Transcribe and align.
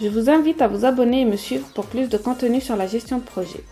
Je 0.00 0.06
vous 0.06 0.30
invite 0.30 0.62
à 0.62 0.68
vous 0.68 0.84
abonner 0.84 1.22
et 1.22 1.24
me 1.24 1.34
suivre 1.34 1.66
pour 1.74 1.86
plus 1.86 2.08
de 2.08 2.16
contenu 2.16 2.60
sur 2.60 2.76
la 2.76 2.86
gestion 2.86 3.18
de 3.18 3.24
projet. 3.24 3.64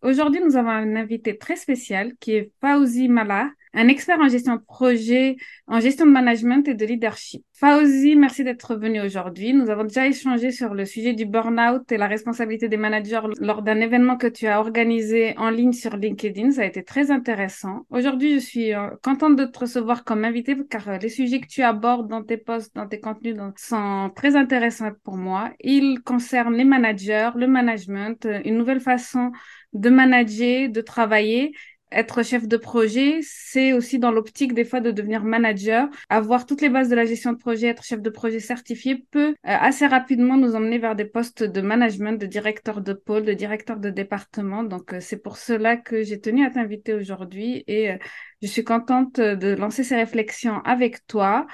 Aujourd'hui, 0.00 0.40
nous 0.42 0.56
avons 0.56 0.70
un 0.70 0.96
invité 0.96 1.36
très 1.36 1.56
spécial 1.56 2.14
qui 2.20 2.32
est 2.36 2.52
Fauzi 2.62 3.08
Mala, 3.08 3.50
un 3.72 3.88
expert 3.88 4.18
en 4.20 4.28
gestion 4.28 4.56
de 4.56 4.62
projet, 4.62 5.36
en 5.66 5.80
gestion 5.80 6.06
de 6.06 6.10
management 6.10 6.66
et 6.68 6.74
de 6.74 6.84
leadership. 6.84 7.44
Fauzi, 7.52 8.16
merci 8.16 8.42
d'être 8.42 8.74
venu 8.74 9.00
aujourd'hui. 9.00 9.52
Nous 9.52 9.68
avons 9.70 9.84
déjà 9.84 10.06
échangé 10.06 10.50
sur 10.50 10.74
le 10.74 10.86
sujet 10.86 11.12
du 11.12 11.26
burn-out 11.26 11.92
et 11.92 11.98
la 11.98 12.06
responsabilité 12.06 12.68
des 12.68 12.78
managers 12.78 13.20
lors 13.38 13.62
d'un 13.62 13.80
événement 13.80 14.16
que 14.16 14.26
tu 14.26 14.46
as 14.46 14.60
organisé 14.60 15.34
en 15.36 15.50
ligne 15.50 15.72
sur 15.72 15.96
LinkedIn. 15.96 16.52
Ça 16.52 16.62
a 16.62 16.64
été 16.64 16.82
très 16.82 17.10
intéressant. 17.10 17.86
Aujourd'hui, 17.90 18.34
je 18.34 18.38
suis 18.38 18.74
euh, 18.74 18.88
contente 19.02 19.36
de 19.36 19.44
te 19.44 19.58
recevoir 19.58 20.04
comme 20.04 20.24
invité 20.24 20.56
car 20.68 20.88
euh, 20.88 20.98
les 20.98 21.10
sujets 21.10 21.40
que 21.40 21.48
tu 21.48 21.62
abordes 21.62 22.08
dans 22.08 22.24
tes 22.24 22.38
posts, 22.38 22.74
dans 22.74 22.88
tes 22.88 22.98
contenus 22.98 23.36
sont 23.56 24.10
très 24.16 24.36
intéressants 24.36 24.92
pour 25.04 25.16
moi. 25.16 25.50
Ils 25.60 26.00
concernent 26.00 26.54
les 26.54 26.64
managers, 26.64 27.30
le 27.36 27.46
management, 27.46 28.24
euh, 28.24 28.40
une 28.44 28.56
nouvelle 28.56 28.80
façon 28.80 29.32
de 29.72 29.90
manager, 29.90 30.68
de 30.70 30.80
travailler 30.80 31.52
être 31.92 32.22
chef 32.22 32.46
de 32.46 32.56
projet, 32.56 33.20
c'est 33.22 33.72
aussi 33.72 33.98
dans 33.98 34.10
l'optique 34.10 34.54
des 34.54 34.64
fois 34.64 34.80
de 34.80 34.90
devenir 34.90 35.24
manager. 35.24 35.88
Avoir 36.08 36.46
toutes 36.46 36.60
les 36.60 36.68
bases 36.68 36.88
de 36.88 36.94
la 36.94 37.04
gestion 37.04 37.32
de 37.32 37.38
projet, 37.38 37.68
être 37.68 37.84
chef 37.84 38.00
de 38.00 38.10
projet 38.10 38.40
certifié 38.40 39.04
peut 39.10 39.30
euh, 39.30 39.34
assez 39.42 39.86
rapidement 39.86 40.36
nous 40.36 40.54
emmener 40.54 40.78
vers 40.78 40.96
des 40.96 41.04
postes 41.04 41.42
de 41.42 41.60
management, 41.60 42.20
de 42.20 42.26
directeur 42.26 42.80
de 42.80 42.92
pôle, 42.92 43.24
de 43.24 43.32
directeur 43.32 43.78
de 43.78 43.90
département. 43.90 44.62
Donc 44.62 44.94
euh, 44.94 45.00
c'est 45.00 45.22
pour 45.22 45.36
cela 45.36 45.76
que 45.76 46.02
j'ai 46.02 46.20
tenu 46.20 46.44
à 46.44 46.50
t'inviter 46.50 46.94
aujourd'hui 46.94 47.64
et 47.66 47.90
euh, 47.90 47.96
je 48.42 48.46
suis 48.46 48.64
contente 48.64 49.20
de 49.20 49.54
lancer 49.54 49.84
ces 49.84 49.96
réflexions 49.96 50.60
avec 50.64 51.06
toi. 51.06 51.46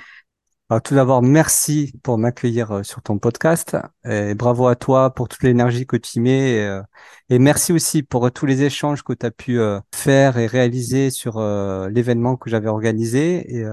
Alors, 0.68 0.82
tout 0.82 0.96
d'abord, 0.96 1.22
merci 1.22 1.92
pour 2.02 2.18
m'accueillir 2.18 2.72
euh, 2.72 2.82
sur 2.82 3.00
ton 3.00 3.18
podcast 3.18 3.76
et 4.04 4.34
bravo 4.34 4.66
à 4.66 4.74
toi 4.74 5.14
pour 5.14 5.28
toute 5.28 5.44
l'énergie 5.44 5.86
que 5.86 5.96
tu 5.96 6.18
mets 6.18 6.54
et, 6.54 6.66
euh, 6.66 6.82
et, 7.28 7.38
merci 7.38 7.72
aussi 7.72 8.02
pour 8.02 8.32
tous 8.32 8.46
les 8.46 8.64
échanges 8.64 9.04
que 9.04 9.12
tu 9.12 9.24
as 9.24 9.30
pu 9.30 9.60
euh, 9.60 9.78
faire 9.94 10.38
et 10.38 10.48
réaliser 10.48 11.10
sur 11.10 11.40
l'événement 11.88 12.36
que 12.36 12.50
j'avais 12.50 12.68
organisé 12.68 13.58
et 13.58 13.64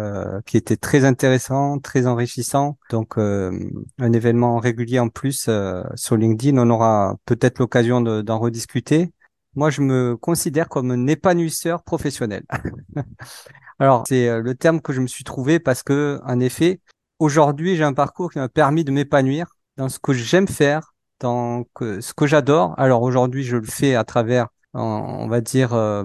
qui 0.45 0.56
était 0.57 0.78
très 0.78 1.03
intéressant, 1.03 1.79
très 1.79 2.06
enrichissant. 2.06 2.78
Donc, 2.91 3.18
un 3.18 4.13
événement 4.13 4.59
régulier 4.59 5.00
en 5.00 5.09
plus 5.09 5.50
sur 5.95 6.16
LinkedIn. 6.16 6.57
On 6.59 6.69
aura 6.69 7.18
peut-être 7.25 7.57
l'occasion 7.57 8.01
d'en 8.01 8.39
rediscuter. 8.39 9.12
Moi, 9.56 9.72
je 9.72 9.81
me 9.81 10.16
considère 10.18 10.69
comme 10.69 10.91
un 10.91 11.07
épanouisseur 11.07 11.84
professionnel. 11.84 12.44
Alors, 13.79 14.03
c'est 14.07 14.28
euh, 14.29 14.41
le 14.41 14.56
terme 14.56 14.81
que 14.81 14.94
je 14.94 15.01
me 15.01 15.07
suis 15.07 15.23
trouvé 15.23 15.59
parce 15.59 15.84
que, 15.84 16.19
en 16.25 16.39
effet, 16.39 16.79
aujourd'hui, 17.19 17.75
j'ai 17.75 17.84
un 17.84 17.94
parcours 17.94 18.31
qui 18.31 18.39
m'a 18.39 18.50
permis 18.50 18.84
de 18.84 18.91
m'épanouir 18.91 19.47
dans 19.78 19.89
ce 19.89 20.00
que 20.00 20.13
j'aime 20.13 20.47
faire, 20.47 20.94
dans 21.19 21.63
ce 21.79 22.13
que 22.13 22.28
j'adore. 22.28 22.75
Alors 22.78 23.01
aujourd'hui, 23.01 23.44
je 23.44 23.57
le 23.57 23.66
fais 23.66 23.95
à 23.95 24.03
travers, 24.03 24.47
on 24.73 25.28
va 25.28 25.41
dire, 25.41 25.73
euh, 25.73 26.03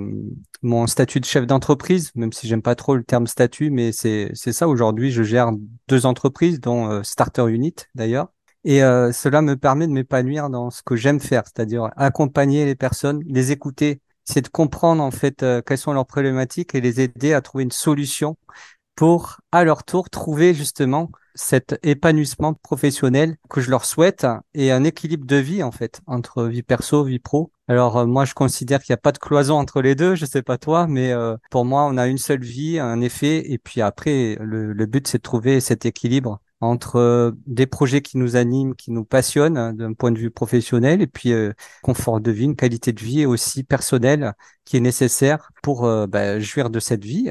mon 0.62 0.86
statut 0.86 1.20
de 1.20 1.24
chef 1.24 1.46
d'entreprise, 1.46 2.10
même 2.14 2.32
si 2.32 2.46
j'aime 2.48 2.62
pas 2.62 2.74
trop 2.74 2.96
le 2.96 3.04
terme 3.04 3.26
statut, 3.26 3.70
mais 3.70 3.92
c'est 3.92 4.32
ça. 4.34 4.68
Aujourd'hui, 4.68 5.10
je 5.10 5.22
gère 5.22 5.50
deux 5.88 6.06
entreprises, 6.06 6.60
dont 6.60 6.88
euh, 6.88 7.02
Starter 7.02 7.46
Unit 7.48 7.74
d'ailleurs. 7.94 8.28
Et 8.64 8.80
cela 8.80 9.40
me 9.40 9.56
permet 9.56 9.86
de 9.86 9.92
m'épanouir 9.92 10.50
dans 10.50 10.68
ce 10.70 10.82
que 10.82 10.94
j'aime 10.96 11.20
faire, 11.20 11.44
c'est-à-dire 11.46 11.90
accompagner 11.96 12.66
les 12.66 12.74
personnes, 12.74 13.22
les 13.24 13.50
écouter, 13.50 14.02
c'est 14.28 14.42
de 14.42 14.48
comprendre 14.48 15.02
en 15.02 15.10
fait 15.10 15.42
euh, 15.42 15.62
quelles 15.62 15.78
sont 15.78 15.92
leurs 15.92 16.06
problématiques 16.06 16.74
et 16.74 16.80
les 16.80 17.00
aider 17.00 17.32
à 17.32 17.40
trouver 17.40 17.64
une 17.64 17.72
solution 17.72 18.36
pour 18.94 19.38
à 19.52 19.64
leur 19.64 19.84
tour 19.84 20.10
trouver 20.10 20.54
justement 20.54 21.10
cet 21.34 21.78
épanouissement 21.82 22.52
professionnel 22.52 23.36
que 23.48 23.60
je 23.60 23.70
leur 23.70 23.84
souhaite 23.84 24.26
et 24.54 24.72
un 24.72 24.84
équilibre 24.84 25.24
de 25.24 25.36
vie 25.36 25.62
en 25.62 25.70
fait 25.70 26.00
entre 26.06 26.44
vie 26.44 26.62
perso, 26.62 27.04
vie 27.04 27.20
pro. 27.20 27.52
Alors 27.68 27.96
euh, 27.98 28.06
moi 28.06 28.24
je 28.24 28.34
considère 28.34 28.82
qu'il 28.82 28.92
n'y 28.92 28.98
a 28.98 29.02
pas 29.02 29.12
de 29.12 29.18
cloison 29.18 29.56
entre 29.56 29.80
les 29.80 29.94
deux, 29.94 30.14
je 30.14 30.26
sais 30.26 30.42
pas 30.42 30.58
toi, 30.58 30.86
mais 30.86 31.12
euh, 31.12 31.36
pour 31.50 31.64
moi 31.64 31.86
on 31.86 31.96
a 31.96 32.06
une 32.06 32.18
seule 32.18 32.42
vie, 32.42 32.78
un 32.78 33.00
effet 33.00 33.50
et 33.50 33.58
puis 33.58 33.80
après 33.80 34.36
le, 34.40 34.72
le 34.72 34.86
but 34.86 35.06
c'est 35.08 35.18
de 35.18 35.22
trouver 35.22 35.60
cet 35.60 35.86
équilibre 35.86 36.40
entre 36.60 36.96
euh, 36.96 37.32
des 37.46 37.66
projets 37.66 38.02
qui 38.02 38.18
nous 38.18 38.36
animent, 38.36 38.74
qui 38.74 38.90
nous 38.90 39.04
passionnent 39.04 39.56
hein, 39.56 39.72
d'un 39.72 39.92
point 39.92 40.10
de 40.10 40.18
vue 40.18 40.30
professionnel, 40.30 41.02
et 41.02 41.06
puis 41.06 41.32
euh, 41.32 41.52
confort 41.82 42.20
de 42.20 42.30
vie, 42.30 42.44
une 42.44 42.56
qualité 42.56 42.92
de 42.92 43.00
vie 43.00 43.26
aussi 43.26 43.64
personnelle 43.64 44.34
qui 44.64 44.76
est 44.76 44.80
nécessaire 44.80 45.50
pour 45.62 45.84
euh, 45.84 46.06
bah, 46.06 46.40
jouir 46.40 46.70
de 46.70 46.80
cette 46.80 47.04
vie, 47.04 47.30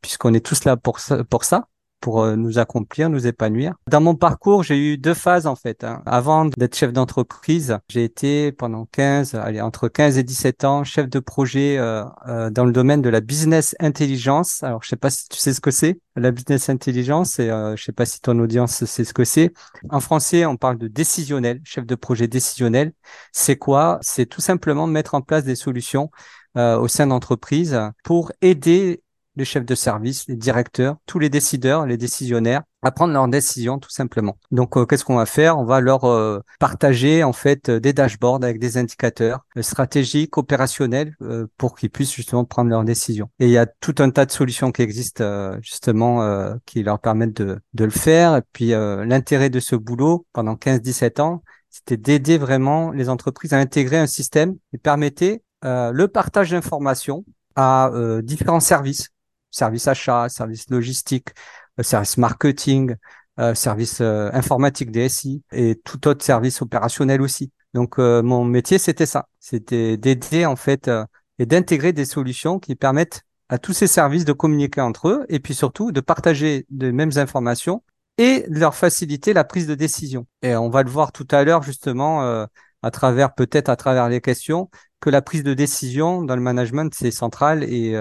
puisqu'on 0.00 0.34
est 0.34 0.44
tous 0.44 0.64
là 0.64 0.76
pour 0.76 0.98
Pour 1.30 1.44
ça 1.44 1.68
pour 2.06 2.22
euh, 2.22 2.36
nous 2.36 2.60
accomplir, 2.60 3.10
nous 3.10 3.26
épanouir. 3.26 3.74
Dans 3.90 4.00
mon 4.00 4.14
parcours, 4.14 4.62
j'ai 4.62 4.78
eu 4.78 4.96
deux 4.96 5.12
phases 5.12 5.48
en 5.48 5.56
fait. 5.56 5.82
Hein. 5.82 6.04
Avant 6.06 6.44
d'être 6.44 6.76
chef 6.76 6.92
d'entreprise, 6.92 7.78
j'ai 7.88 8.04
été 8.04 8.52
pendant 8.52 8.86
15, 8.92 9.34
allez, 9.34 9.60
entre 9.60 9.88
15 9.88 10.16
et 10.16 10.22
17 10.22 10.62
ans, 10.62 10.84
chef 10.84 11.08
de 11.08 11.18
projet 11.18 11.78
euh, 11.78 12.04
euh, 12.28 12.48
dans 12.48 12.64
le 12.64 12.70
domaine 12.70 13.02
de 13.02 13.08
la 13.08 13.20
business 13.20 13.74
intelligence. 13.80 14.62
Alors, 14.62 14.84
je 14.84 14.88
sais 14.88 14.94
pas 14.94 15.10
si 15.10 15.28
tu 15.28 15.36
sais 15.38 15.52
ce 15.52 15.60
que 15.60 15.72
c'est. 15.72 15.98
La 16.14 16.30
business 16.30 16.68
intelligence, 16.68 17.40
et 17.40 17.50
euh, 17.50 17.74
je 17.74 17.82
sais 17.82 17.90
pas 17.90 18.06
si 18.06 18.20
ton 18.20 18.38
audience 18.38 18.84
sait 18.84 19.02
ce 19.02 19.12
que 19.12 19.24
c'est. 19.24 19.52
En 19.90 19.98
français, 19.98 20.46
on 20.46 20.56
parle 20.56 20.78
de 20.78 20.86
décisionnel, 20.86 21.60
chef 21.64 21.86
de 21.86 21.96
projet 21.96 22.28
décisionnel. 22.28 22.92
C'est 23.32 23.56
quoi? 23.56 23.98
C'est 24.00 24.26
tout 24.26 24.40
simplement 24.40 24.86
mettre 24.86 25.16
en 25.16 25.22
place 25.22 25.42
des 25.42 25.56
solutions 25.56 26.12
au 26.54 26.88
sein 26.88 27.06
d'entreprises 27.06 27.78
pour 28.02 28.32
aider 28.40 29.02
les 29.36 29.44
chefs 29.44 29.64
de 29.64 29.74
service, 29.74 30.26
les 30.28 30.36
directeurs, 30.36 30.96
tous 31.06 31.18
les 31.18 31.28
décideurs, 31.28 31.86
les 31.86 31.96
décisionnaires 31.96 32.62
à 32.86 32.92
prendre 32.92 33.12
leurs 33.12 33.28
décisions 33.28 33.78
tout 33.78 33.90
simplement. 33.90 34.38
Donc 34.52 34.76
euh, 34.76 34.86
qu'est-ce 34.86 35.04
qu'on 35.04 35.16
va 35.16 35.26
faire? 35.26 35.58
On 35.58 35.64
va 35.64 35.80
leur 35.80 36.04
euh, 36.04 36.40
partager 36.60 37.24
en 37.24 37.32
fait 37.32 37.70
des 37.70 37.92
dashboards 37.92 38.44
avec 38.44 38.60
des 38.60 38.78
indicateurs 38.78 39.44
euh, 39.56 39.62
stratégiques, 39.62 40.38
opérationnels 40.38 41.14
pour 41.56 41.76
qu'ils 41.76 41.90
puissent 41.90 42.14
justement 42.14 42.44
prendre 42.44 42.70
leurs 42.70 42.84
décisions. 42.84 43.28
Et 43.40 43.46
il 43.46 43.50
y 43.50 43.58
a 43.58 43.66
tout 43.66 43.94
un 43.98 44.10
tas 44.10 44.24
de 44.24 44.30
solutions 44.30 44.70
qui 44.70 44.82
existent 44.82 45.58
justement 45.60 46.56
qui 46.64 46.82
leur 46.82 47.00
permettent 47.00 47.42
de, 47.42 47.60
le 47.78 47.90
faire. 47.90 48.36
Et 48.36 48.42
puis 48.52 48.68
l'intérêt 48.68 49.50
de 49.50 49.60
ce 49.60 49.76
boulot 49.76 50.26
pendant 50.32 50.54
15-17 50.54 51.20
ans, 51.20 51.42
c'était 51.70 51.96
d'aider 51.96 52.38
vraiment 52.38 52.90
les 52.92 53.08
entreprises 53.08 53.52
à 53.52 53.58
intégrer 53.58 53.98
un 53.98 54.06
système 54.06 54.56
qui 54.70 54.78
permettait 54.78 55.42
le 55.62 56.06
partage 56.06 56.50
d'informations 56.50 57.24
à 57.56 57.90
différents 58.22 58.60
services 58.60 59.10
service 59.56 59.88
achat, 59.88 60.28
service 60.28 60.68
logistique, 60.70 61.30
euh, 61.80 61.82
service 61.82 62.18
marketing, 62.18 62.94
euh, 63.38 63.54
service 63.54 64.00
euh, 64.00 64.30
informatique 64.32 64.90
DSI 64.90 65.42
et 65.52 65.80
tout 65.84 66.06
autre 66.08 66.24
service 66.24 66.62
opérationnel 66.62 67.22
aussi. 67.22 67.52
Donc 67.74 67.98
mon 67.98 68.42
métier 68.44 68.78
c'était 68.78 69.04
ça, 69.04 69.28
c'était 69.38 69.98
d'aider 69.98 70.46
en 70.46 70.56
fait 70.56 70.90
et 71.38 71.44
d'intégrer 71.44 71.92
des 71.92 72.06
solutions 72.06 72.58
qui 72.58 72.74
permettent 72.74 73.20
à 73.50 73.58
tous 73.58 73.74
ces 73.74 73.86
services 73.86 74.24
de 74.24 74.32
communiquer 74.32 74.80
entre 74.80 75.08
eux 75.08 75.26
et 75.28 75.40
puis 75.40 75.52
surtout 75.52 75.92
de 75.92 76.00
partager 76.00 76.66
les 76.70 76.90
mêmes 76.90 77.10
informations 77.16 77.82
et 78.16 78.46
de 78.48 78.58
leur 78.58 78.74
faciliter 78.74 79.34
la 79.34 79.44
prise 79.44 79.66
de 79.66 79.74
décision. 79.74 80.26
Et 80.40 80.56
on 80.56 80.70
va 80.70 80.84
le 80.84 80.88
voir 80.88 81.12
tout 81.12 81.28
à 81.30 81.44
l'heure 81.44 81.62
justement 81.62 82.46
à 82.82 82.90
travers 82.90 83.34
peut-être 83.34 83.68
à 83.68 83.76
travers 83.76 84.08
les 84.08 84.22
questions 84.22 84.70
que 85.00 85.10
la 85.10 85.20
prise 85.20 85.42
de 85.42 85.52
décision 85.52 86.22
dans 86.22 86.36
le 86.36 86.40
management 86.40 86.94
c'est 86.94 87.10
central 87.10 87.62
et 87.62 87.94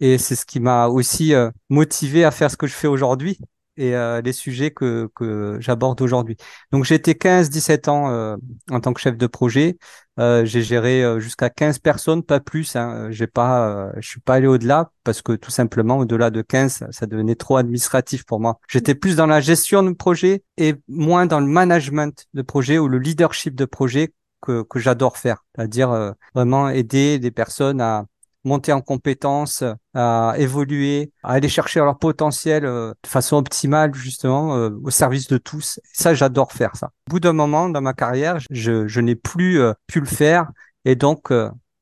et 0.00 0.18
c'est 0.18 0.36
ce 0.36 0.46
qui 0.46 0.60
m'a 0.60 0.88
aussi 0.88 1.34
euh, 1.34 1.50
motivé 1.68 2.24
à 2.24 2.30
faire 2.30 2.50
ce 2.50 2.56
que 2.56 2.66
je 2.66 2.74
fais 2.74 2.88
aujourd'hui. 2.88 3.38
et 3.78 3.94
euh, 3.94 4.20
les 4.20 4.32
sujets 4.32 4.72
que, 4.72 5.08
que 5.14 5.56
j'aborde 5.60 6.02
aujourd'hui. 6.02 6.36
Donc 6.72 6.84
j'étais 6.84 7.14
15-17 7.14 7.88
ans 7.88 8.10
euh, 8.10 8.36
en 8.70 8.80
tant 8.80 8.92
que 8.92 9.00
chef 9.00 9.16
de 9.16 9.26
projet. 9.28 9.78
Euh, 10.18 10.44
j'ai 10.44 10.62
géré 10.62 11.04
euh, 11.04 11.20
jusqu'à 11.20 11.48
15 11.48 11.78
personnes, 11.78 12.24
pas 12.24 12.40
plus. 12.40 12.74
Hein. 12.74 13.08
J'ai 13.10 13.28
pas, 13.28 13.92
je 14.00 14.08
suis 14.08 14.20
pas 14.20 14.34
allé 14.34 14.48
au-delà 14.48 14.90
parce 15.04 15.22
que 15.22 15.32
tout 15.32 15.52
simplement 15.52 15.98
au-delà 15.98 16.30
de 16.30 16.42
15, 16.42 16.88
ça 16.90 17.06
devenait 17.06 17.36
trop 17.36 17.56
administratif 17.56 18.24
pour 18.26 18.40
moi. 18.40 18.58
J'étais 18.68 18.96
plus 18.96 19.14
dans 19.14 19.26
la 19.26 19.40
gestion 19.40 19.84
de 19.84 19.92
projet 19.92 20.42
et 20.56 20.74
moins 20.88 21.26
dans 21.26 21.40
le 21.40 21.46
management 21.46 22.26
de 22.34 22.42
projet 22.42 22.78
ou 22.78 22.88
le 22.88 22.98
leadership 22.98 23.54
de 23.54 23.64
projet 23.64 24.12
que, 24.42 24.62
que 24.62 24.80
j'adore 24.80 25.18
faire, 25.18 25.44
c'est-à-dire 25.54 26.14
vraiment 26.34 26.68
aider 26.68 27.18
des 27.20 27.30
personnes 27.30 27.80
à 27.80 28.06
monter 28.44 28.72
en 28.72 28.80
compétences, 28.80 29.64
à 29.94 30.34
évoluer, 30.38 31.12
à 31.22 31.32
aller 31.32 31.48
chercher 31.48 31.80
leur 31.80 31.98
potentiel 31.98 32.64
euh, 32.64 32.92
de 33.02 33.08
façon 33.08 33.36
optimale 33.36 33.94
justement 33.94 34.56
euh, 34.56 34.70
au 34.82 34.90
service 34.90 35.28
de 35.28 35.38
tous. 35.38 35.80
ça, 35.92 36.14
j'adore 36.14 36.52
faire 36.52 36.76
ça. 36.76 36.90
Au 37.08 37.10
bout 37.10 37.20
d'un 37.20 37.32
moment 37.32 37.68
dans 37.68 37.80
ma 37.80 37.94
carrière, 37.94 38.38
je, 38.50 38.86
je 38.86 39.00
n'ai 39.00 39.16
plus 39.16 39.60
euh, 39.60 39.72
pu 39.86 40.00
le 40.00 40.06
faire 40.06 40.50
et 40.84 40.94
donc 40.94 41.32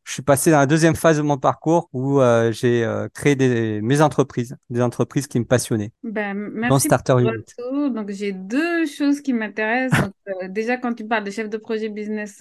je 0.06 0.12
suis 0.12 0.22
passé 0.22 0.52
dans 0.52 0.58
la 0.58 0.66
deuxième 0.66 0.94
phase 0.94 1.16
de 1.16 1.22
mon 1.22 1.36
parcours 1.36 1.88
où 1.92 2.20
euh, 2.20 2.52
j'ai 2.52 2.84
euh, 2.84 3.08
créé 3.12 3.34
des, 3.34 3.80
mes 3.82 4.00
entreprises, 4.00 4.56
des 4.70 4.80
entreprises 4.80 5.26
qui 5.26 5.40
me 5.40 5.44
passionnaient. 5.44 5.90
Ben, 6.04 6.32
merci 6.32 6.86
Starter 6.86 7.14
pour 7.58 7.90
Donc, 7.90 8.10
j'ai 8.10 8.30
deux 8.30 8.86
choses 8.86 9.20
qui 9.20 9.32
m'intéressent. 9.32 10.08
Euh, 10.28 10.48
déjà, 10.48 10.76
quand 10.76 10.94
tu 10.94 11.04
parles 11.04 11.24
de 11.24 11.30
chef 11.32 11.50
de 11.50 11.56
projet 11.56 11.88
business 11.88 12.40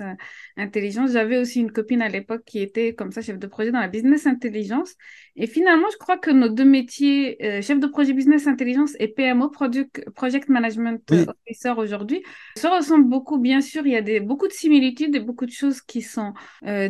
intelligence, 0.57 1.11
j'avais 1.11 1.39
aussi 1.39 1.59
une 1.59 1.71
copine 1.71 2.03
à 2.03 2.07
l'époque 2.07 2.43
qui 2.45 2.59
était 2.59 2.93
comme 2.93 3.11
ça, 3.11 3.23
chef 3.23 3.39
de 3.39 3.47
projet 3.47 3.71
dans 3.71 3.79
la 3.79 3.87
business 3.87 4.27
intelligence. 4.27 4.93
Et 5.35 5.47
finalement, 5.47 5.87
je 5.91 5.97
crois 5.97 6.17
que 6.17 6.31
nos 6.31 6.49
deux 6.49 6.65
métiers, 6.65 7.37
chef 7.61 7.79
de 7.79 7.87
projet 7.87 8.13
business 8.13 8.47
intelligence 8.47 8.95
et 8.99 9.07
PMO, 9.07 9.49
Product, 9.49 10.09
Project 10.11 10.49
Management 10.49 11.01
Officer 11.11 11.73
aujourd'hui, 11.77 12.23
se 12.57 12.67
ressemblent 12.67 13.09
beaucoup. 13.09 13.37
Bien 13.37 13.61
sûr, 13.61 13.85
il 13.85 13.93
y 13.93 13.97
a 13.97 14.01
des, 14.01 14.19
beaucoup 14.19 14.47
de 14.47 14.53
similitudes 14.53 15.15
et 15.15 15.19
beaucoup 15.19 15.45
de 15.45 15.51
choses 15.51 15.81
qui 15.81 16.01
sont 16.01 16.33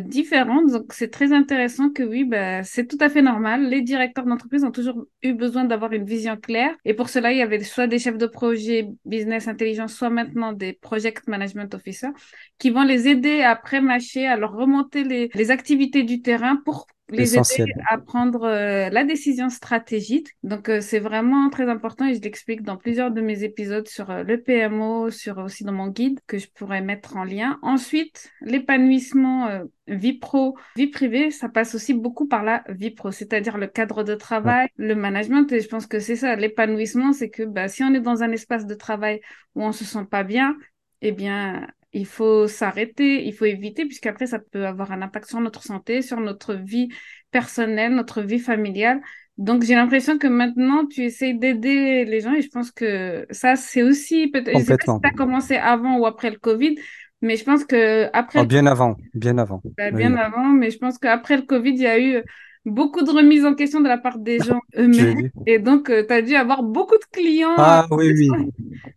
différentes. 0.04 0.70
Donc, 0.70 0.92
c'est 0.92 1.10
très 1.10 1.32
intéressant 1.32 1.90
que 1.90 2.02
oui, 2.02 2.24
bah, 2.24 2.62
c'est 2.62 2.86
tout 2.86 2.98
à 3.00 3.08
fait 3.08 3.22
normal. 3.22 3.68
Les 3.68 3.82
directeurs 3.82 4.24
d'entreprise 4.24 4.64
ont 4.64 4.70
toujours 4.70 5.06
eu 5.22 5.32
besoin 5.32 5.64
d'avoir 5.64 5.92
une 5.92 6.04
vision 6.04 6.36
claire. 6.36 6.74
Et 6.84 6.94
pour 6.94 7.08
cela, 7.08 7.32
il 7.32 7.38
y 7.38 7.42
avait 7.42 7.62
soit 7.62 7.86
des 7.86 7.98
chefs 7.98 8.18
de 8.18 8.26
projet 8.26 8.88
business 9.04 9.48
intelligence, 9.48 9.94
soit 9.94 10.10
maintenant 10.10 10.52
des 10.52 10.72
project 10.72 11.26
management 11.28 11.74
officers 11.74 12.12
qui 12.58 12.70
vont 12.70 12.84
les 12.84 13.08
aider 13.08 13.42
à 13.42 13.56
pré-mâcher, 13.56 14.26
à 14.26 14.36
leur 14.36 14.52
remonter 14.52 15.04
les, 15.04 15.30
les 15.34 15.50
activités 15.50 16.02
du 16.02 16.22
terrain 16.22 16.56
pour 16.64 16.86
les 17.08 17.36
aider 17.36 17.72
à 17.88 17.98
prendre 17.98 18.44
euh, 18.44 18.90
la 18.90 19.04
décision 19.04 19.48
stratégique. 19.48 20.28
Donc, 20.42 20.68
euh, 20.68 20.80
c'est 20.80 20.98
vraiment 20.98 21.50
très 21.50 21.68
important 21.68 22.06
et 22.06 22.14
je 22.14 22.20
l'explique 22.20 22.62
dans 22.62 22.76
plusieurs 22.76 23.10
de 23.10 23.20
mes 23.20 23.44
épisodes 23.44 23.86
sur 23.86 24.10
euh, 24.10 24.22
le 24.22 24.40
PMO, 24.40 25.10
sur 25.10 25.38
aussi 25.38 25.64
dans 25.64 25.72
mon 25.72 25.88
guide 25.88 26.18
que 26.26 26.38
je 26.38 26.48
pourrais 26.48 26.80
mettre 26.80 27.16
en 27.16 27.24
lien. 27.24 27.58
Ensuite, 27.62 28.32
l'épanouissement 28.40 29.60
vie 29.86 30.14
pro, 30.14 30.56
vie 30.76 30.88
privée, 30.88 31.30
ça 31.30 31.48
passe 31.48 31.74
aussi 31.74 31.94
beaucoup 31.94 32.26
par 32.26 32.42
la 32.42 32.64
vie 32.68 32.90
pro, 32.90 33.12
c'est-à-dire 33.12 33.56
le 33.56 33.68
cadre 33.68 34.02
de 34.02 34.14
travail, 34.14 34.68
le 34.76 34.94
management. 34.94 35.50
Et 35.52 35.60
je 35.60 35.68
pense 35.68 35.86
que 35.86 36.00
c'est 36.00 36.16
ça, 36.16 36.34
l'épanouissement, 36.34 37.12
c'est 37.12 37.30
que 37.30 37.44
bah, 37.44 37.68
si 37.68 37.84
on 37.84 37.94
est 37.94 38.00
dans 38.00 38.22
un 38.22 38.32
espace 38.32 38.66
de 38.66 38.74
travail 38.74 39.20
où 39.54 39.62
on 39.62 39.72
se 39.72 39.84
sent 39.84 40.06
pas 40.10 40.24
bien, 40.24 40.56
eh 41.02 41.12
bien, 41.12 41.68
il 41.96 42.06
faut 42.06 42.46
s'arrêter, 42.46 43.24
il 43.26 43.32
faut 43.32 43.46
éviter, 43.46 43.86
puisqu'après, 43.86 44.26
ça 44.26 44.38
peut 44.38 44.66
avoir 44.66 44.92
un 44.92 45.00
impact 45.00 45.28
sur 45.28 45.40
notre 45.40 45.62
santé, 45.62 46.02
sur 46.02 46.20
notre 46.20 46.54
vie 46.54 46.88
personnelle, 47.30 47.94
notre 47.94 48.20
vie 48.20 48.38
familiale. 48.38 49.00
Donc, 49.38 49.64
j'ai 49.64 49.74
l'impression 49.74 50.18
que 50.18 50.26
maintenant, 50.26 50.86
tu 50.86 51.02
essayes 51.02 51.38
d'aider 51.38 52.04
les 52.04 52.20
gens 52.20 52.34
et 52.34 52.42
je 52.42 52.48
pense 52.48 52.70
que 52.70 53.26
ça, 53.30 53.56
c'est 53.56 53.82
aussi 53.82 54.28
peut-être, 54.28 54.58
je 54.58 54.64
sais 54.64 54.76
pas 54.76 54.92
si 54.94 55.00
tu 55.00 55.08
as 55.08 55.12
commencé 55.12 55.56
avant 55.56 55.98
ou 55.98 56.06
après 56.06 56.30
le 56.30 56.38
Covid, 56.38 56.76
mais 57.22 57.36
je 57.36 57.44
pense 57.44 57.64
que 57.64 58.10
après. 58.12 58.40
Oh, 58.40 58.44
bien 58.44 58.66
avant, 58.66 58.96
bien 59.14 59.38
avant. 59.38 59.62
Bah, 59.78 59.90
bien 59.90 60.14
avant, 60.16 60.48
mais 60.48 60.70
je 60.70 60.78
pense 60.78 60.98
qu'après 60.98 61.36
le 61.36 61.42
Covid, 61.42 61.70
il 61.70 61.80
y 61.80 61.86
a 61.86 61.98
eu 61.98 62.22
beaucoup 62.66 63.02
de 63.02 63.10
remises 63.10 63.44
en 63.44 63.54
question 63.54 63.80
de 63.80 63.88
la 63.88 63.98
part 63.98 64.18
des 64.18 64.38
gens 64.38 64.60
eux-mêmes. 64.76 65.30
Et 65.46 65.58
donc, 65.58 65.90
euh, 65.90 66.04
tu 66.06 66.12
as 66.12 66.22
dû 66.22 66.34
avoir 66.34 66.62
beaucoup 66.62 66.96
de 66.96 67.04
clients. 67.10 67.54
Ah 67.56 67.86
oui, 67.90 68.12
oui. 68.12 68.30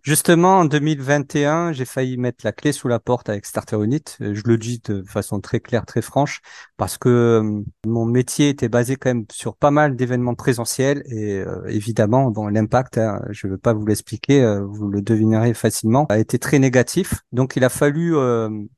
Justement, 0.01 0.59
en 0.59 0.65
2021, 0.65 1.71
j'ai 1.71 1.85
failli 1.85 2.17
mettre 2.17 2.43
la 2.43 2.51
clé 2.51 2.71
sous 2.71 2.87
la 2.87 2.99
porte 2.99 3.29
avec 3.29 3.45
Starter 3.45 3.77
Unit. 3.83 4.03
Euh, 4.21 4.33
je 4.33 4.41
le 4.45 4.57
dis 4.57 4.81
de 4.85 5.03
façon 5.03 5.39
très 5.39 5.59
claire, 5.59 5.85
très 5.85 6.01
franche, 6.01 6.41
parce 6.77 6.97
que 6.97 7.09
euh, 7.09 7.61
mon 7.85 8.05
métier 8.05 8.49
était 8.49 8.69
basé 8.69 8.95
quand 8.95 9.09
même 9.09 9.25
sur 9.31 9.55
pas 9.55 9.71
mal 9.71 9.95
d'événements 9.95 10.35
présentiels 10.35 11.03
et 11.05 11.43
évidemment, 11.67 12.31
bon, 12.31 12.47
l'impact, 12.47 12.97
hein, 12.97 13.21
je 13.29 13.47
ne 13.47 13.53
veux 13.53 13.57
pas 13.57 13.73
vous 13.73 13.85
l'expliquer, 13.85 14.59
vous 14.67 14.89
le 14.89 15.01
devinerez 15.01 15.53
facilement, 15.53 16.05
a 16.09 16.19
été 16.19 16.39
très 16.39 16.59
négatif. 16.59 17.21
Donc, 17.31 17.55
il 17.55 17.63
a 17.63 17.69
fallu 17.69 18.15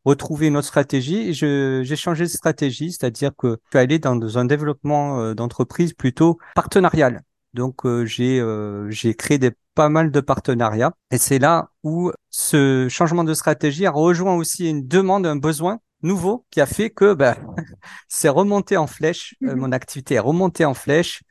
retrouver 0.06 0.48
une 0.48 0.58
autre 0.58 0.68
stratégie 0.68 1.32
j'ai 1.34 1.96
changé 1.96 2.24
de 2.24 2.30
stratégie, 2.30 2.92
c'est-à-dire 2.92 3.32
que 3.38 3.58
je 3.66 3.70
suis 3.70 3.80
allé 3.80 4.00
dans 4.00 4.38
un 4.38 4.46
développement 4.46 4.81
euh, 4.86 5.34
d'entreprise 5.34 5.94
plutôt 5.94 6.40
partenarial. 6.56 7.22
Donc 7.54 7.86
euh, 7.86 8.06
j'ai 8.06 8.40
euh, 8.40 8.90
j'ai 8.90 9.14
créé 9.14 9.38
des 9.38 9.52
pas 9.76 9.90
mal 9.90 10.12
de 10.12 10.20
partenariats 10.20 10.94
et 11.12 11.18
c'est 11.18 11.40
là 11.40 11.70
où 11.84 12.12
ce 12.30 12.88
changement 12.90 13.24
de 13.24 13.34
stratégie 13.34 13.86
a 13.86 13.92
rejoint 13.92 14.36
aussi 14.36 14.70
une 14.70 14.88
demande, 14.88 15.26
un 15.26 15.36
besoin 15.36 15.80
nouveau 16.02 16.46
qui 16.50 16.62
a 16.62 16.66
fait 16.66 16.90
que 16.90 17.14
ben, 17.14 17.36
c'est 18.08 18.30
remonté 18.30 18.78
en 18.78 18.88
flèche, 18.88 19.36
mhm. 19.42 19.56
mon 19.56 19.72
activité 19.72 20.16
est 20.16 20.20
remontée 20.20 20.66
en 20.66 20.74
flèche 20.74 21.24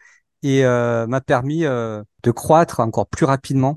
et 0.42 0.62
m'a 0.64 1.20
permis 1.20 1.64
de 1.64 2.30
croître 2.30 2.80
encore 2.80 3.06
plus 3.06 3.26
rapidement 3.26 3.76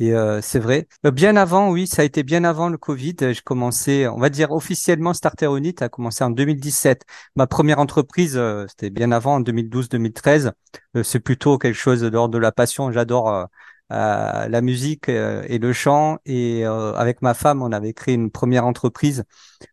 et 0.00 0.12
euh, 0.12 0.40
c'est 0.40 0.60
vrai. 0.60 0.86
Euh, 1.04 1.10
bien 1.10 1.36
avant, 1.36 1.70
oui, 1.70 1.86
ça 1.86 2.02
a 2.02 2.04
été 2.04 2.22
bien 2.22 2.44
avant 2.44 2.68
le 2.68 2.78
Covid. 2.78 3.16
J'ai 3.20 3.40
commencé, 3.42 4.06
on 4.06 4.18
va 4.18 4.30
dire 4.30 4.52
officiellement, 4.52 5.12
Starter 5.12 5.46
Unit 5.46 5.74
a 5.80 5.88
commencé 5.88 6.22
en 6.22 6.30
2017. 6.30 7.04
Ma 7.34 7.46
première 7.48 7.80
entreprise, 7.80 8.36
euh, 8.36 8.66
c'était 8.68 8.90
bien 8.90 9.10
avant, 9.10 9.36
en 9.36 9.40
2012-2013. 9.40 10.52
c'est 11.02 11.20
plutôt 11.20 11.58
quelque 11.58 11.74
chose 11.74 12.02
d'ordre 12.02 12.34
de 12.34 12.38
la 12.38 12.52
passion. 12.52 12.92
J'adore 12.92 13.48
la 13.90 14.60
musique 14.60 15.08
et 15.08 15.58
le 15.58 15.72
chant. 15.72 16.18
Et 16.26 16.64
avec 16.64 17.22
ma 17.22 17.34
femme, 17.34 17.62
on 17.62 17.72
avait 17.72 17.92
créé 17.94 18.14
une 18.14 18.30
première 18.30 18.66
entreprise 18.66 19.24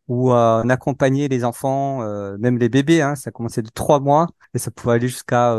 où 0.08 0.32
on 0.32 0.70
accompagnait 0.70 1.28
les 1.28 1.44
enfants, 1.44 2.00
même 2.38 2.58
les 2.58 2.70
bébés. 2.70 3.02
Hein, 3.02 3.16
ça 3.16 3.32
commençait 3.32 3.62
de 3.62 3.70
trois 3.70 4.00
mois 4.00 4.28
et 4.54 4.60
ça 4.60 4.72
pouvait 4.72 4.96
aller 4.96 5.08
jusqu'à 5.08 5.56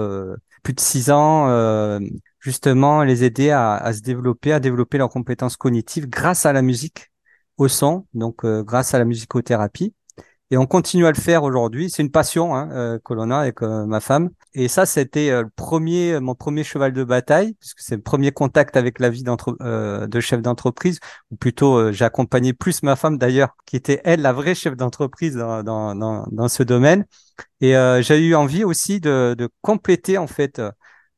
plus 0.62 0.72
de 0.72 0.80
six 0.80 1.10
ans 1.10 1.48
justement 2.46 3.02
les 3.02 3.24
aider 3.24 3.50
à, 3.50 3.92
se 3.92 4.02
développer, 4.02 4.52
à 4.52 4.60
développer 4.60 4.98
leurs 4.98 5.10
compétences 5.10 5.56
cognitives 5.56 6.08
grâce 6.08 6.46
à 6.46 6.52
la 6.52 6.62
musique, 6.62 7.10
au 7.56 7.66
son, 7.66 8.06
donc 8.14 8.44
euh, 8.44 8.62
grâce 8.62 8.94
à 8.94 9.00
la 9.00 9.04
musicothérapie. 9.04 9.94
Et 10.50 10.56
on 10.56 10.66
continue 10.66 11.06
à 11.06 11.10
le 11.10 11.20
faire 11.20 11.42
aujourd'hui. 11.42 11.90
C'est 11.90 12.02
une 12.02 12.10
passion 12.10 12.54
hein, 12.54 12.68
euh, 12.72 12.98
que 13.04 13.14
l'on 13.14 13.30
a 13.30 13.38
avec 13.38 13.62
euh, 13.62 13.84
ma 13.86 14.00
femme. 14.00 14.30
Et 14.54 14.68
ça, 14.68 14.86
c'était 14.86 15.30
le 15.30 15.48
premier, 15.54 16.20
mon 16.20 16.34
premier 16.34 16.62
cheval 16.64 16.92
de 16.92 17.04
bataille, 17.04 17.54
puisque 17.54 17.80
c'est 17.80 17.96
le 17.96 18.02
premier 18.02 18.32
contact 18.32 18.76
avec 18.76 19.00
la 19.00 19.10
vie 19.10 19.22
de 19.24 20.20
chef 20.20 20.40
d'entreprise, 20.42 20.98
ou 21.30 21.36
plutôt 21.36 21.92
j'ai 21.92 22.04
accompagné 22.04 22.54
plus 22.54 22.82
ma 22.82 22.96
femme 22.96 23.18
d'ailleurs, 23.18 23.50
qui 23.66 23.76
était 23.76 24.00
elle 24.04 24.22
la 24.22 24.32
vraie 24.32 24.54
chef 24.54 24.76
d'entreprise 24.76 25.34
dans, 25.36 25.62
dans, 25.62 25.94
dans, 25.94 26.48
ce 26.48 26.62
domaine. 26.62 27.04
Et 27.60 27.74
j'ai 28.00 28.18
eu 28.18 28.34
envie 28.34 28.64
aussi 28.64 28.98
de, 28.98 29.34
de 29.36 29.50
compléter 29.60 30.16
en 30.16 30.26
fait 30.26 30.62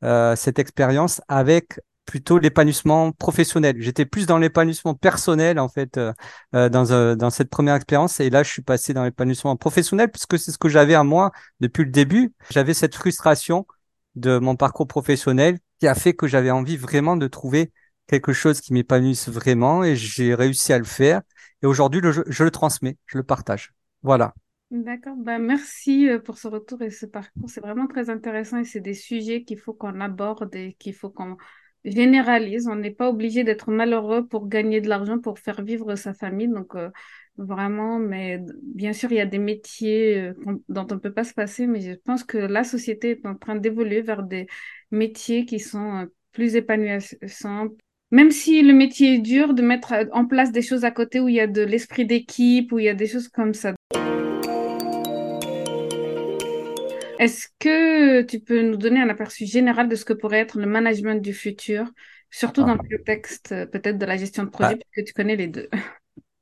euh, 0.04 0.36
cette 0.36 0.60
expérience 0.60 1.20
avec 1.26 1.80
plutôt 2.08 2.38
l'épanouissement 2.38 3.12
professionnel. 3.12 3.76
J'étais 3.80 4.06
plus 4.06 4.24
dans 4.26 4.38
l'épanouissement 4.38 4.94
personnel 4.94 5.60
en 5.60 5.68
fait 5.68 5.98
euh, 5.98 6.14
euh 6.54 6.70
dans, 6.70 6.90
euh, 6.90 7.14
dans 7.14 7.28
cette 7.28 7.50
première 7.50 7.74
expérience 7.74 8.18
et 8.18 8.30
là 8.30 8.42
je 8.42 8.50
suis 8.50 8.62
passé 8.62 8.94
dans 8.94 9.04
l'épanouissement 9.04 9.54
professionnel 9.56 10.10
puisque 10.10 10.38
c'est 10.38 10.50
ce 10.50 10.56
que 10.56 10.70
j'avais 10.70 10.94
à 10.94 11.04
moi 11.04 11.32
depuis 11.60 11.84
le 11.84 11.90
début. 11.90 12.32
J'avais 12.48 12.72
cette 12.72 12.94
frustration 12.94 13.66
de 14.14 14.38
mon 14.38 14.56
parcours 14.56 14.86
professionnel 14.86 15.58
qui 15.80 15.86
a 15.86 15.94
fait 15.94 16.14
que 16.14 16.26
j'avais 16.26 16.50
envie 16.50 16.78
vraiment 16.78 17.18
de 17.18 17.26
trouver 17.26 17.72
quelque 18.06 18.32
chose 18.32 18.62
qui 18.62 18.72
m'épanouisse 18.72 19.28
vraiment 19.28 19.84
et 19.84 19.94
j'ai 19.94 20.34
réussi 20.34 20.72
à 20.72 20.78
le 20.78 20.84
faire 20.84 21.20
et 21.62 21.66
aujourd'hui 21.66 22.00
je 22.26 22.44
le 22.44 22.50
transmets, 22.50 22.96
je 23.04 23.18
le 23.18 23.22
partage. 23.22 23.74
Voilà. 24.02 24.32
D'accord, 24.70 25.16
bah, 25.16 25.38
merci 25.38 26.08
euh, 26.08 26.18
pour 26.18 26.38
ce 26.38 26.48
retour 26.48 26.80
et 26.82 26.90
ce 26.90 27.06
parcours. 27.06 27.48
C'est 27.48 27.60
vraiment 27.60 27.86
très 27.86 28.08
intéressant 28.08 28.58
et 28.58 28.64
c'est 28.64 28.80
des 28.80 28.94
sujets 28.94 29.42
qu'il 29.42 29.58
faut 29.58 29.72
qu'on 29.72 30.00
aborde 30.00 30.54
et 30.54 30.74
qu'il 30.78 30.94
faut 30.94 31.10
qu'on 31.10 31.36
généralise. 31.84 32.68
On 32.68 32.76
n'est 32.76 32.90
pas 32.90 33.08
obligé 33.08 33.44
d'être 33.44 33.70
malheureux 33.70 34.26
pour 34.26 34.48
gagner 34.48 34.80
de 34.80 34.88
l'argent, 34.88 35.18
pour 35.18 35.38
faire 35.38 35.62
vivre 35.62 35.94
sa 35.96 36.14
famille. 36.14 36.48
Donc, 36.48 36.74
euh, 36.74 36.90
vraiment, 37.36 37.98
mais 37.98 38.40
bien 38.62 38.92
sûr, 38.92 39.12
il 39.12 39.16
y 39.16 39.20
a 39.20 39.26
des 39.26 39.38
métiers 39.38 40.18
euh, 40.18 40.34
dont 40.68 40.86
on 40.90 40.94
ne 40.94 41.00
peut 41.00 41.12
pas 41.12 41.24
se 41.24 41.34
passer, 41.34 41.66
mais 41.66 41.80
je 41.80 41.94
pense 41.94 42.24
que 42.24 42.38
la 42.38 42.64
société 42.64 43.10
est 43.10 43.26
en 43.26 43.34
train 43.36 43.56
d'évoluer 43.56 44.02
vers 44.02 44.22
des 44.22 44.46
métiers 44.90 45.44
qui 45.44 45.60
sont 45.60 46.08
plus 46.32 46.56
épanouissants, 46.56 47.68
même 48.10 48.30
si 48.30 48.62
le 48.62 48.72
métier 48.72 49.14
est 49.14 49.18
dur, 49.18 49.54
de 49.54 49.62
mettre 49.62 49.94
en 50.12 50.26
place 50.26 50.52
des 50.52 50.62
choses 50.62 50.84
à 50.84 50.90
côté 50.90 51.20
où 51.20 51.28
il 51.28 51.34
y 51.34 51.40
a 51.40 51.46
de 51.46 51.62
l'esprit 51.62 52.06
d'équipe, 52.06 52.72
où 52.72 52.78
il 52.78 52.86
y 52.86 52.88
a 52.88 52.94
des 52.94 53.06
choses 53.06 53.28
comme 53.28 53.54
ça. 53.54 53.74
Est-ce 57.18 57.48
que 57.58 58.22
tu 58.22 58.40
peux 58.40 58.62
nous 58.62 58.76
donner 58.76 59.00
un 59.00 59.08
aperçu 59.08 59.46
général 59.46 59.88
de 59.88 59.96
ce 59.96 60.04
que 60.04 60.12
pourrait 60.12 60.38
être 60.38 60.58
le 60.58 60.66
management 60.66 61.20
du 61.20 61.34
futur, 61.34 61.90
surtout 62.30 62.62
dans 62.62 62.74
le 62.74 62.80
ah. 62.82 62.96
contexte 62.96 63.52
euh, 63.52 63.66
peut-être 63.66 63.98
de 63.98 64.06
la 64.06 64.16
gestion 64.16 64.44
de 64.44 64.50
projet, 64.50 64.78
ah. 64.78 64.84
puisque 64.92 65.08
tu 65.08 65.14
connais 65.14 65.36
les 65.36 65.48
deux? 65.48 65.68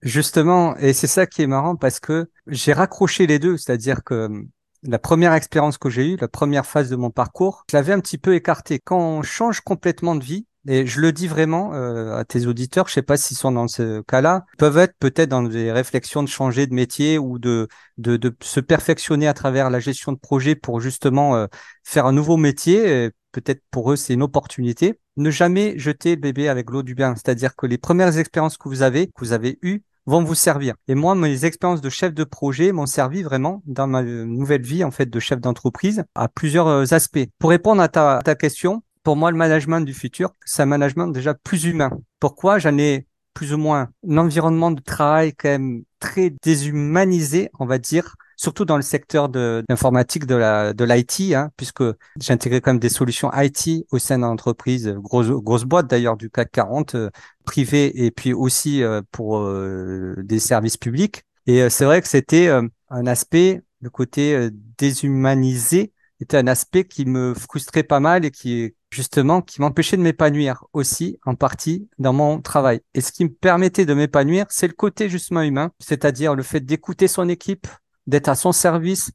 Justement, 0.02 0.76
et 0.76 0.92
c'est 0.92 1.06
ça 1.06 1.26
qui 1.26 1.42
est 1.42 1.46
marrant 1.46 1.76
parce 1.76 1.98
que 1.98 2.30
j'ai 2.46 2.72
raccroché 2.72 3.26
les 3.26 3.38
deux, 3.38 3.56
c'est-à-dire 3.56 4.04
que 4.04 4.26
hum, 4.26 4.48
la 4.82 4.98
première 4.98 5.32
expérience 5.32 5.78
que 5.78 5.90
j'ai 5.90 6.12
eue, 6.12 6.16
la 6.16 6.28
première 6.28 6.66
phase 6.66 6.90
de 6.90 6.96
mon 6.96 7.10
parcours, 7.10 7.64
je 7.70 7.76
l'avais 7.76 7.92
un 7.92 8.00
petit 8.00 8.18
peu 8.18 8.34
écarté. 8.34 8.78
Quand 8.78 9.00
on 9.00 9.22
change 9.22 9.60
complètement 9.60 10.14
de 10.14 10.22
vie, 10.22 10.46
et 10.68 10.86
je 10.86 11.00
le 11.00 11.12
dis 11.12 11.28
vraiment 11.28 11.74
euh, 11.74 12.16
à 12.16 12.24
tes 12.24 12.46
auditeurs, 12.46 12.88
je 12.88 12.94
sais 12.94 13.02
pas 13.02 13.16
s'ils 13.16 13.36
sont 13.36 13.52
dans 13.52 13.68
ce 13.68 14.02
cas-là, 14.02 14.44
peuvent 14.58 14.78
être 14.78 14.94
peut-être 14.98 15.28
dans 15.28 15.42
des 15.42 15.72
réflexions 15.72 16.22
de 16.22 16.28
changer 16.28 16.66
de 16.66 16.74
métier 16.74 17.18
ou 17.18 17.38
de, 17.38 17.68
de, 17.98 18.16
de 18.16 18.34
se 18.42 18.60
perfectionner 18.60 19.28
à 19.28 19.34
travers 19.34 19.70
la 19.70 19.80
gestion 19.80 20.12
de 20.12 20.18
projet 20.18 20.54
pour 20.54 20.80
justement 20.80 21.36
euh, 21.36 21.46
faire 21.84 22.06
un 22.06 22.12
nouveau 22.12 22.36
métier. 22.36 23.10
Peut-être 23.32 23.62
pour 23.70 23.92
eux, 23.92 23.96
c'est 23.96 24.14
une 24.14 24.22
opportunité. 24.22 24.98
Ne 25.16 25.30
jamais 25.30 25.78
jeter 25.78 26.14
le 26.14 26.20
bébé 26.20 26.48
avec 26.48 26.70
l'eau 26.70 26.82
du 26.82 26.94
bain. 26.94 27.14
C'est-à-dire 27.14 27.54
que 27.54 27.66
les 27.66 27.78
premières 27.78 28.18
expériences 28.18 28.56
que 28.56 28.68
vous 28.68 28.82
avez, 28.82 29.08
que 29.08 29.18
vous 29.18 29.32
avez 29.32 29.58
eues, 29.62 29.82
vont 30.06 30.22
vous 30.22 30.34
servir. 30.34 30.74
Et 30.88 30.94
moi, 30.94 31.14
mes 31.14 31.44
expériences 31.44 31.80
de 31.80 31.90
chef 31.90 32.14
de 32.14 32.24
projet 32.24 32.72
m'ont 32.72 32.86
servi 32.86 33.22
vraiment 33.22 33.62
dans 33.66 33.86
ma 33.86 34.02
nouvelle 34.02 34.62
vie, 34.62 34.84
en 34.84 34.90
fait, 34.90 35.10
de 35.10 35.20
chef 35.20 35.40
d'entreprise 35.40 36.04
à 36.14 36.28
plusieurs 36.28 36.68
euh, 36.68 36.84
aspects. 36.92 37.26
Pour 37.38 37.50
répondre 37.50 37.82
à 37.82 37.88
ta, 37.88 38.20
ta 38.24 38.34
question, 38.36 38.82
pour 39.06 39.14
moi, 39.14 39.30
le 39.30 39.36
management 39.36 39.82
du 39.82 39.94
futur, 39.94 40.32
c'est 40.44 40.62
un 40.62 40.66
management 40.66 41.06
déjà 41.06 41.32
plus 41.32 41.66
humain. 41.66 41.92
Pourquoi? 42.18 42.58
J'en 42.58 42.76
ai 42.76 43.06
plus 43.34 43.54
ou 43.54 43.56
moins 43.56 43.88
un 44.04 44.18
environnement 44.18 44.72
de 44.72 44.80
travail 44.80 45.32
quand 45.32 45.48
même 45.48 45.84
très 46.00 46.32
déshumanisé, 46.42 47.48
on 47.60 47.66
va 47.66 47.78
dire, 47.78 48.16
surtout 48.36 48.64
dans 48.64 48.74
le 48.74 48.82
secteur 48.82 49.28
de 49.28 49.62
l'informatique, 49.68 50.26
de 50.26 50.34
la 50.34 50.72
de 50.72 50.84
l'IT, 50.84 51.36
hein, 51.36 51.52
puisque 51.56 51.84
j'ai 52.18 52.36
quand 52.36 52.66
même 52.66 52.80
des 52.80 52.88
solutions 52.88 53.30
IT 53.32 53.86
au 53.92 54.00
sein 54.00 54.18
d'entreprises, 54.18 54.88
grosse 54.88 55.28
grosse 55.28 55.62
boîte 55.62 55.86
d'ailleurs 55.86 56.16
du 56.16 56.28
CAC 56.28 56.50
40, 56.50 56.96
euh, 56.96 57.10
privé 57.44 58.04
et 58.04 58.10
puis 58.10 58.32
aussi 58.32 58.82
euh, 58.82 59.02
pour 59.12 59.38
euh, 59.38 60.16
des 60.18 60.40
services 60.40 60.78
publics. 60.78 61.22
Et 61.46 61.70
c'est 61.70 61.84
vrai 61.84 62.02
que 62.02 62.08
c'était 62.08 62.48
un 62.48 63.06
aspect, 63.06 63.62
le 63.80 63.88
côté 63.88 64.50
déshumanisé, 64.78 65.92
était 66.20 66.38
un 66.38 66.46
aspect 66.48 66.84
qui 66.84 67.04
me 67.04 67.34
frustrait 67.34 67.84
pas 67.84 68.00
mal 68.00 68.24
et 68.24 68.32
qui 68.32 68.74
justement 68.90 69.42
qui 69.42 69.60
m'empêchait 69.60 69.96
de 69.96 70.02
m'épanouir 70.02 70.64
aussi 70.72 71.18
en 71.24 71.34
partie 71.34 71.88
dans 71.98 72.12
mon 72.12 72.40
travail. 72.40 72.80
Et 72.94 73.00
ce 73.00 73.12
qui 73.12 73.24
me 73.24 73.30
permettait 73.30 73.84
de 73.84 73.94
m'épanouir, 73.94 74.46
c'est 74.48 74.68
le 74.68 74.74
côté 74.74 75.08
justement 75.08 75.42
humain, 75.42 75.72
c'est-à-dire 75.78 76.34
le 76.34 76.42
fait 76.42 76.60
d'écouter 76.60 77.08
son 77.08 77.28
équipe, 77.28 77.66
d'être 78.06 78.28
à 78.28 78.34
son 78.34 78.52
service, 78.52 79.10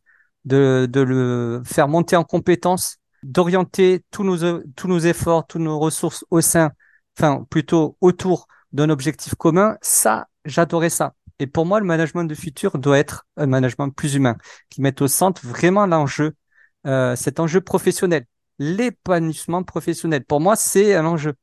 de, 0.46 0.88
le 0.94 1.62
faire 1.66 1.88
monter 1.88 2.16
en 2.16 2.24
compétences, 2.24 2.98
d'orienter 3.24 4.04
tous 4.12 4.24
nos, 4.24 4.62
tous 4.75 4.88
nos 4.88 5.00
efforts, 5.00 5.48
toutes 5.48 5.62
nos 5.62 5.80
ressources 5.80 6.25
au 6.32 6.42
sein, 6.42 6.72
enfin 7.18 7.46
plutôt 7.50 7.98
autour 8.01 8.48
d'un 8.74 8.90
objectif 8.90 9.36
commun. 9.36 9.78
Ça, 9.82 10.28
j'adorais 10.46 10.90
ça. 10.90 11.13
Et 11.40 11.48
pour 11.48 11.66
moi, 11.66 11.80
le 11.80 11.86
management 11.86 12.25
de 12.25 12.36
futur 12.36 12.78
doit 12.78 13.00
être 13.00 13.25
un 13.38 13.48
management 13.48 13.90
plus 13.90 14.16
humain, 14.16 14.38
qui 14.70 14.82
mette 14.82 15.01
au 15.01 15.08
centre 15.08 15.46
vraiment 15.46 15.88
l'enjeu, 15.88 16.36
euh, 16.86 17.16
cet 17.16 17.40
enjeu 17.40 17.62
professionnel 17.62 18.25
l'épanouissement 18.62 19.63
professionnel. 19.63 20.24
Pour 20.24 20.39
moi, 20.39 20.56
c'est 20.56 20.94
un 20.94 21.06
enjeu. 21.06 21.34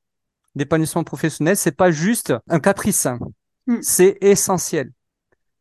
L'épanouissement 0.54 1.02
professionnel, 1.02 1.56
c'est 1.56 1.76
pas 1.76 1.90
juste 1.90 2.32
un 2.48 2.60
caprice. 2.60 3.08
Hmm. 3.66 3.78
C'est 3.82 4.18
essentiel. 4.20 4.92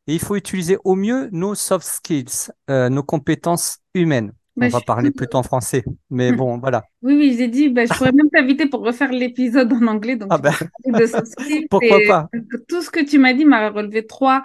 Et 0.06 0.14
il 0.14 0.20
faut 0.20 0.36
utiliser 0.36 0.78
au 0.84 0.96
mieux 0.96 1.30
nos 1.32 1.56
soft 1.56 1.86
skills, 1.86 2.52
euh, 2.70 2.90
nos 2.90 3.02
compétences 3.02 3.80
humaines. 3.96 4.34
Bah, 4.56 4.68
On 4.68 4.70
va 4.70 4.82
parler 4.82 5.10
plutôt 5.10 5.40
en 5.40 5.44
français, 5.44 5.84
mais 6.12 6.32
hmm. 6.32 6.36
bon, 6.36 6.58
voilà. 6.60 6.84
Oui, 7.02 7.16
oui, 7.16 7.36
j'ai 7.36 7.48
dit, 7.48 7.70
bah, 7.70 7.86
je 7.86 7.94
pourrais 7.94 8.12
même 8.12 8.30
t'inviter 8.30 8.68
pour 8.68 8.82
refaire 8.82 9.12
l'épisode 9.12 9.74
en 9.74 9.88
anglais. 9.88 10.16
Donc 10.16 10.30
ah 10.32 10.38
ben. 10.38 10.54
Pourquoi 11.72 12.00
pas? 12.08 12.30
Tout 12.68 12.84
ce 12.84 12.92
que 12.92 13.04
tu 13.04 13.18
m'as 13.18 13.34
dit 13.34 13.46
m'a 13.46 13.70
relevé 13.72 14.06
trois, 14.06 14.44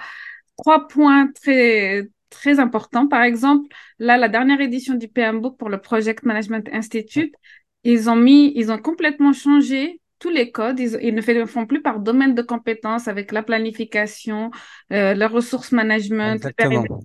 trois 0.57 0.89
points 0.89 1.31
très, 1.33 2.09
très 2.33 2.59
important. 2.59 3.07
Par 3.07 3.23
exemple, 3.23 3.69
là, 3.99 4.17
la 4.17 4.29
dernière 4.29 4.61
édition 4.61 4.95
du 4.95 5.09
PM 5.09 5.41
Book 5.41 5.57
pour 5.59 5.69
le 5.69 5.81
Project 5.81 6.25
Management 6.25 6.69
Institute, 6.73 7.35
ils 7.85 8.11
ont 8.11 8.17
mis, 8.17 8.53
ils 8.57 8.73
ont 8.73 8.79
complètement 8.79 9.33
changé 9.33 10.01
tous 10.19 10.31
les 10.31 10.51
codes. 10.53 10.79
Ils, 10.79 11.15
ne 11.15 11.47
font 11.47 11.67
plus 11.67 11.83
par 11.83 11.99
domaine 11.99 12.35
de 12.35 12.43
compétences 12.43 13.09
avec 13.09 13.33
la 13.33 13.43
planification, 13.43 14.51
euh, 14.93 15.15
le 15.15 15.27
ressources 15.27 15.73
management, 15.73 16.41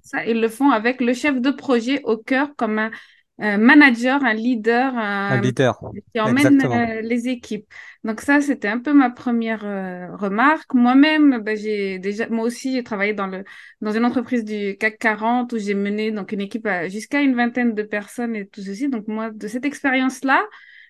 ça. 0.03 0.25
Ils 0.25 0.39
le 0.39 0.47
font 0.47 0.69
avec 0.69 1.01
le 1.01 1.13
chef 1.13 1.41
de 1.41 1.51
projet 1.51 2.01
au 2.03 2.17
cœur 2.17 2.55
comme 2.55 2.79
un, 2.79 2.91
un 3.39 3.57
manager, 3.57 4.23
un 4.23 4.33
leader, 4.33 4.97
un, 4.97 5.39
leader. 5.41 5.79
qui 6.13 6.19
emmène 6.19 6.59
euh, 6.65 7.01
les 7.01 7.27
équipes. 7.27 7.71
Donc 8.03 8.21
ça, 8.21 8.41
c'était 8.41 8.67
un 8.67 8.79
peu 8.79 8.93
ma 8.93 9.11
première 9.11 9.63
euh, 9.63 10.15
remarque. 10.15 10.73
Moi-même, 10.73 11.39
ben, 11.43 11.55
j'ai 11.55 11.99
déjà, 11.99 12.27
moi 12.29 12.45
aussi, 12.45 12.73
j'ai 12.73 12.83
travaillé 12.83 13.13
dans 13.13 13.27
le 13.27 13.43
dans 13.81 13.91
une 13.91 14.05
entreprise 14.05 14.43
du 14.43 14.75
CAC 14.77 14.97
40 14.97 15.53
où 15.53 15.59
j'ai 15.59 15.75
mené 15.75 16.11
donc 16.11 16.31
une 16.31 16.41
équipe 16.41 16.67
jusqu'à 16.87 17.21
une 17.21 17.35
vingtaine 17.35 17.75
de 17.75 17.83
personnes 17.83 18.35
et 18.35 18.47
tout 18.47 18.61
ceci. 18.61 18.89
Donc 18.89 19.07
moi, 19.07 19.29
de 19.29 19.47
cette 19.47 19.65
expérience-là, 19.65 20.43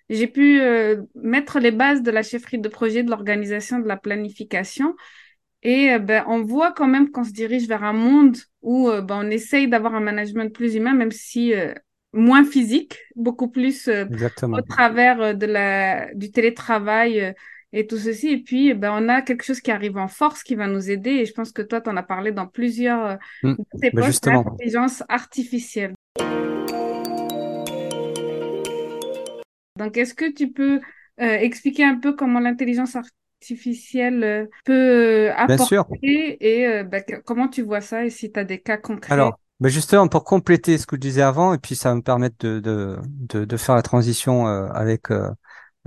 j'ai 0.10 0.28
pu 0.28 0.62
euh, 0.62 1.02
mettre 1.16 1.60
les 1.60 1.72
bases 1.72 2.02
de 2.02 2.12
la 2.12 2.24
chefferie 2.24 2.60
de 2.60 2.70
projet, 2.70 3.04
de 3.04 3.10
l'organisation, 3.10 3.80
de 3.80 3.88
la 3.90 3.98
planification. 3.98 4.96
Et 5.64 6.00
ben, 6.00 6.24
on 6.28 6.44
voit 6.44 6.72
quand 6.72 6.88
même 6.88 7.12
qu'on 7.12 7.26
se 7.26 7.32
dirige 7.32 7.68
vers 7.68 7.84
un 7.84 7.92
monde 7.92 8.38
où 8.62 8.90
ben, 8.90 9.26
on 9.26 9.30
essaye 9.30 9.68
d'avoir 9.68 9.96
un 9.96 10.00
management 10.00 10.54
plus 10.54 10.76
humain, 10.76 10.94
même 10.94 11.12
si 11.12 11.52
moins 12.18 12.44
physique, 12.44 12.98
beaucoup 13.16 13.48
plus 13.48 13.88
euh, 13.88 14.06
au 14.52 14.62
travers 14.62 15.22
euh, 15.22 15.34
de 15.34 15.46
la, 15.46 16.14
du 16.14 16.32
télétravail 16.32 17.22
euh, 17.22 17.34
et 17.74 17.88
tout 17.88 17.98
ceci. 17.98 18.30
Et 18.30 18.38
puis, 18.44 18.74
ben, 18.74 18.92
on 18.94 19.08
a 19.08 19.22
quelque 19.22 19.44
chose 19.44 19.62
qui 19.62 19.72
arrive 19.72 19.98
en 19.98 20.08
force 20.08 20.44
qui 20.44 20.56
va 20.56 20.68
nous 20.68 20.90
aider. 20.90 21.12
Et 21.12 21.26
je 21.26 21.34
pense 21.34 21.52
que 21.52 21.62
toi, 21.62 21.80
tu 21.80 21.90
en 21.90 21.98
as 21.98 22.04
parlé 22.04 22.32
dans 22.32 22.48
plusieurs 22.48 23.18
mmh, 23.44 23.54
de 23.54 23.90
bah, 23.94 24.10
l'intelligence 24.26 25.04
artificielle. 25.08 25.94
Donc, 29.78 29.96
est-ce 29.98 30.14
que 30.14 30.32
tu 30.32 30.52
peux 30.52 30.82
expliquer 31.18 31.84
un 31.84 31.96
peu 32.00 32.14
comment 32.14 32.40
l'intelligence 32.40 32.96
artificielle 32.96 34.50
peut 34.66 35.30
apporter 35.36 36.38
et 36.40 36.84
ben, 36.84 37.04
comment 37.26 37.48
tu 37.48 37.64
vois 37.64 37.82
ça 37.82 38.06
et 38.06 38.10
si 38.10 38.32
tu 38.32 38.40
as 38.40 38.44
des 38.44 38.60
cas 38.60 38.78
concrets? 38.78 39.16
Ben 39.60 39.70
justement, 39.70 40.08
pour 40.08 40.24
compléter 40.24 40.78
ce 40.78 40.86
que 40.86 40.96
je 40.96 41.02
disais 41.02 41.22
avant, 41.22 41.54
et 41.54 41.58
puis 41.58 41.76
ça 41.76 41.94
me 41.96 42.02
permettre 42.02 42.36
de, 42.40 42.60
de, 42.60 42.98
de, 43.06 43.46
de 43.46 43.58
faire 43.58 43.76
la 43.76 43.82
transition 43.82 44.48
euh, 44.48 44.68
avec 44.70 45.10
euh, 45.10 45.30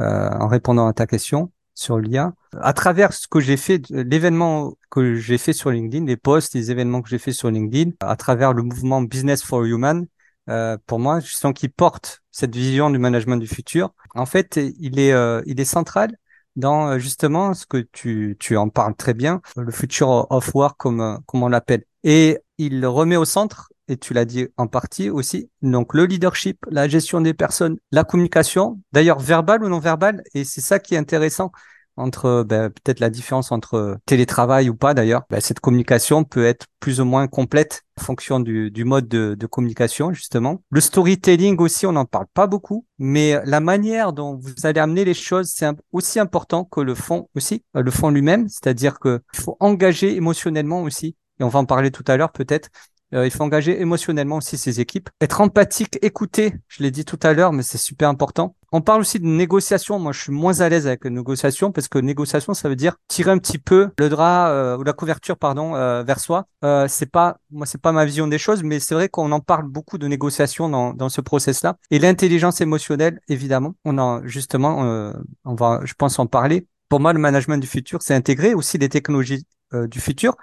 euh, 0.00 0.30
en 0.30 0.48
répondant 0.48 0.86
à 0.88 0.92
ta 0.92 1.06
question 1.06 1.52
sur 1.74 1.98
l'IA. 1.98 2.32
À 2.60 2.72
travers 2.72 3.12
ce 3.12 3.28
que 3.28 3.38
j'ai 3.40 3.56
fait, 3.56 3.82
l'événement 3.90 4.74
que 4.90 5.14
j'ai 5.14 5.38
fait 5.38 5.52
sur 5.52 5.70
LinkedIn, 5.70 6.04
les 6.04 6.16
posts, 6.16 6.54
les 6.54 6.70
événements 6.70 7.00
que 7.00 7.08
j'ai 7.08 7.18
fait 7.18 7.32
sur 7.32 7.50
LinkedIn, 7.50 7.92
à 8.00 8.16
travers 8.16 8.52
le 8.52 8.62
mouvement 8.62 9.02
Business 9.02 9.42
for 9.42 9.64
Human, 9.64 10.06
euh, 10.48 10.76
pour 10.86 10.98
moi, 10.98 11.20
je 11.20 11.34
sens 11.34 11.52
qu'il 11.54 11.70
porte 11.70 12.22
cette 12.32 12.54
vision 12.54 12.90
du 12.90 12.98
management 12.98 13.36
du 13.36 13.46
futur. 13.46 13.94
En 14.14 14.26
fait, 14.26 14.58
il 14.78 14.98
est, 14.98 15.12
euh, 15.12 15.42
il 15.46 15.60
est 15.60 15.64
central 15.64 16.16
dans 16.56 16.98
justement 16.98 17.54
ce 17.54 17.66
que 17.66 17.78
tu, 17.92 18.36
tu 18.40 18.56
en 18.56 18.68
parles 18.68 18.96
très 18.96 19.14
bien, 19.14 19.40
le 19.56 19.70
future 19.70 20.26
of 20.30 20.54
work 20.54 20.76
comme, 20.76 21.20
comme 21.26 21.42
on 21.42 21.48
l'appelle. 21.48 21.84
Et 22.02 22.38
il 22.66 22.84
remet 22.86 23.16
au 23.16 23.24
centre, 23.24 23.72
et 23.88 23.96
tu 23.96 24.14
l'as 24.14 24.24
dit 24.24 24.48
en 24.56 24.66
partie 24.66 25.10
aussi, 25.10 25.50
donc 25.62 25.94
le 25.94 26.04
leadership, 26.04 26.58
la 26.70 26.88
gestion 26.88 27.20
des 27.20 27.34
personnes, 27.34 27.78
la 27.90 28.04
communication, 28.04 28.80
d'ailleurs 28.92 29.18
verbale 29.18 29.64
ou 29.64 29.68
non 29.68 29.78
verbale, 29.78 30.22
et 30.34 30.44
c'est 30.44 30.60
ça 30.60 30.78
qui 30.78 30.94
est 30.94 30.98
intéressant 30.98 31.52
entre 31.96 32.44
ben, 32.46 32.70
peut-être 32.70 33.00
la 33.00 33.10
différence 33.10 33.52
entre 33.52 33.98
télétravail 34.06 34.68
ou 34.68 34.74
pas 34.74 34.94
d'ailleurs. 34.94 35.22
Ben, 35.28 35.40
cette 35.40 35.60
communication 35.60 36.24
peut 36.24 36.44
être 36.44 36.66
plus 36.80 37.00
ou 37.00 37.04
moins 37.04 37.26
complète 37.28 37.82
en 37.98 38.02
fonction 38.02 38.40
du, 38.40 38.70
du 38.70 38.84
mode 38.84 39.08
de, 39.08 39.46
communication 39.46 40.12
justement. 40.12 40.62
Le 40.70 40.80
storytelling 40.80 41.58
aussi, 41.58 41.86
on 41.86 41.92
n'en 41.92 42.04
parle 42.04 42.26
pas 42.32 42.46
beaucoup, 42.46 42.86
mais 42.98 43.40
la 43.44 43.60
manière 43.60 44.12
dont 44.12 44.36
vous 44.36 44.54
allez 44.64 44.80
amener 44.80 45.04
les 45.04 45.14
choses, 45.14 45.50
c'est 45.54 45.66
aussi 45.92 46.20
important 46.20 46.64
que 46.64 46.80
le 46.80 46.94
fond 46.94 47.28
aussi, 47.34 47.64
le 47.74 47.90
fond 47.90 48.10
lui-même, 48.10 48.48
c'est-à-dire 48.48 48.98
qu'il 49.00 49.20
faut 49.34 49.56
engager 49.60 50.14
émotionnellement 50.14 50.82
aussi 50.82 51.16
et 51.40 51.44
on 51.44 51.48
va 51.48 51.58
en 51.58 51.64
parler 51.64 51.90
tout 51.90 52.04
à 52.06 52.16
l'heure 52.16 52.32
peut-être. 52.32 52.68
Euh, 53.12 53.26
il 53.26 53.30
faut 53.32 53.42
engager 53.42 53.80
émotionnellement 53.80 54.36
aussi 54.36 54.56
ses 54.56 54.80
équipes, 54.80 55.10
être 55.20 55.40
empathique, 55.40 55.98
écouter. 56.02 56.54
Je 56.68 56.82
l'ai 56.82 56.92
dit 56.92 57.04
tout 57.04 57.18
à 57.22 57.32
l'heure, 57.32 57.52
mais 57.52 57.64
c'est 57.64 57.78
super 57.78 58.08
important. 58.08 58.54
On 58.72 58.82
parle 58.82 59.00
aussi 59.00 59.18
de 59.18 59.26
négociation. 59.26 59.98
Moi, 59.98 60.12
je 60.12 60.20
suis 60.20 60.32
moins 60.32 60.60
à 60.60 60.68
l'aise 60.68 60.86
avec 60.86 61.04
la 61.04 61.10
négociation 61.10 61.72
parce 61.72 61.88
que 61.88 61.98
négociation, 61.98 62.54
ça 62.54 62.68
veut 62.68 62.76
dire 62.76 62.96
tirer 63.08 63.32
un 63.32 63.38
petit 63.38 63.58
peu 63.58 63.90
le 63.98 64.08
drap 64.08 64.50
euh, 64.50 64.76
ou 64.76 64.84
la 64.84 64.92
couverture, 64.92 65.36
pardon, 65.36 65.74
euh, 65.74 66.04
vers 66.04 66.20
soi. 66.20 66.46
Euh, 66.64 66.86
c'est 66.88 67.10
pas, 67.10 67.38
moi, 67.50 67.66
c'est 67.66 67.80
pas 67.80 67.90
ma 67.90 68.04
vision 68.04 68.28
des 68.28 68.38
choses, 68.38 68.62
mais 68.62 68.78
c'est 68.78 68.94
vrai 68.94 69.08
qu'on 69.08 69.32
en 69.32 69.40
parle 69.40 69.66
beaucoup 69.66 69.98
de 69.98 70.06
négociation 70.06 70.68
dans, 70.68 70.94
dans 70.94 71.08
ce 71.08 71.20
process-là. 71.20 71.76
Et 71.90 71.98
l'intelligence 71.98 72.60
émotionnelle, 72.60 73.18
évidemment, 73.26 73.74
on 73.84 73.98
en 73.98 74.24
justement, 74.24 74.84
euh, 74.84 75.12
on 75.44 75.56
va, 75.56 75.80
je 75.84 75.94
pense, 75.94 76.20
en 76.20 76.26
parler. 76.26 76.68
Pour 76.88 77.00
moi, 77.00 77.12
le 77.12 77.18
management 77.18 77.58
du 77.58 77.66
futur, 77.66 78.02
c'est 78.02 78.14
intégrer 78.14 78.54
aussi 78.54 78.78
les 78.78 78.88
technologies 78.88 79.46
du 79.72 80.00
futur 80.00 80.34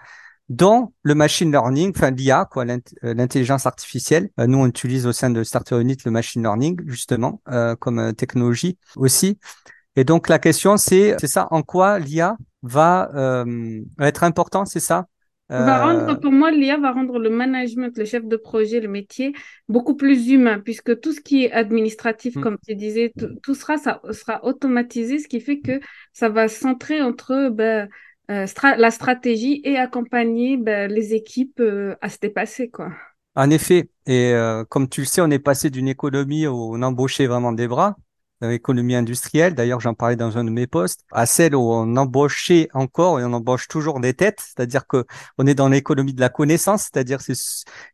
dont 0.50 0.94
le 1.04 1.16
machine 1.16 1.52
learning, 1.52 1.92
enfin 1.96 2.12
l'IA, 2.12 2.48
quoi, 2.50 2.66
euh, 2.66 2.80
l'intelligence 3.14 3.66
artificielle. 3.66 4.30
Euh, 4.40 4.48
nous, 4.48 4.60
on 4.60 4.68
utilise 4.68 5.06
au 5.06 5.12
sein 5.12 5.30
de 5.30 5.44
Starter 5.44 5.80
Unit 5.80 5.98
le 6.06 6.12
machine 6.12 6.42
learning, 6.42 6.82
justement, 6.86 7.42
euh, 7.50 7.76
comme 7.76 8.14
technologie 8.14 8.78
aussi. 8.96 9.40
Et 9.96 10.04
donc, 10.04 10.30
la 10.30 10.40
question, 10.40 10.78
c'est, 10.78 11.16
c'est 11.20 11.28
ça, 11.28 11.48
en 11.52 11.64
quoi 11.64 12.00
l'IA 12.00 12.38
va 12.62 13.10
être 14.00 14.24
important, 14.24 14.66
c'est 14.66 14.80
ça? 14.80 15.08
Va 15.50 15.86
rendre, 15.86 16.20
pour 16.20 16.34
moi, 16.34 16.52
l'IA 16.52 16.78
va 16.78 16.92
rendre 16.92 17.20
le 17.20 17.30
management, 17.30 17.98
le 17.98 18.04
chef 18.04 18.26
de 18.26 18.36
projet, 18.36 18.82
le 18.82 18.90
métier 18.90 19.32
beaucoup 19.70 19.96
plus 19.96 20.28
humain, 20.30 20.60
puisque 20.60 21.00
tout 21.00 21.14
ce 21.14 21.22
qui 21.22 21.46
est 21.46 21.52
administratif, 21.54 22.36
hmm. 22.36 22.42
comme 22.42 22.58
tu 22.68 22.76
disais, 22.76 23.14
tout, 23.42 23.56
sera, 23.56 23.78
ça 23.78 24.02
sera 24.12 24.44
automatisé, 24.44 25.20
ce 25.20 25.28
qui 25.28 25.40
fait 25.40 25.60
que 25.60 25.80
ça 26.12 26.28
va 26.28 26.50
centrer 26.50 27.02
entre 27.02 27.50
ben, 27.50 27.88
euh, 28.30 28.46
la 28.78 28.92
stratégie 28.92 29.62
et 29.64 29.78
accompagner 29.78 30.58
ben, 30.58 30.92
les 30.92 31.14
équipes 31.14 31.60
euh, 31.60 31.96
à 32.02 32.10
se 32.10 32.18
dépasser. 32.20 32.70
Quoi. 32.70 32.92
En 33.36 33.50
effet, 33.50 33.90
et 34.06 34.34
euh, 34.34 34.66
comme 34.66 34.90
tu 34.90 35.02
le 35.02 35.08
sais, 35.08 35.22
on 35.22 35.32
est 35.32 35.40
passé 35.40 35.70
d'une 35.70 35.88
économie 35.88 36.48
où 36.48 36.76
on 36.76 36.82
embauchait 36.82 37.28
vraiment 37.28 37.54
des 37.54 37.68
bras, 37.68 37.96
économie 38.42 38.94
industrielle, 38.94 39.56
d'ailleurs 39.56 39.80
j'en 39.80 39.96
parlais 39.96 40.16
dans 40.16 40.38
un 40.38 40.44
de 40.44 40.52
mes 40.52 40.68
postes, 40.68 41.04
à 41.12 41.26
celle 41.26 41.56
où 41.56 41.72
on 41.72 41.96
embauchait 41.96 42.70
encore 42.74 43.20
et 43.20 43.24
on 43.24 43.34
embauche 43.34 43.68
toujours 43.68 44.00
des 44.00 44.14
têtes, 44.14 44.40
c'est-à-dire 44.40 44.86
que 44.86 45.06
on 45.40 45.48
est 45.48 45.56
dans 45.56 45.70
l'économie 45.70 46.14
de 46.14 46.22
la 46.22 46.30
connaissance, 46.30 46.84
c'est-à-dire 46.84 47.20
c'est 47.20 47.34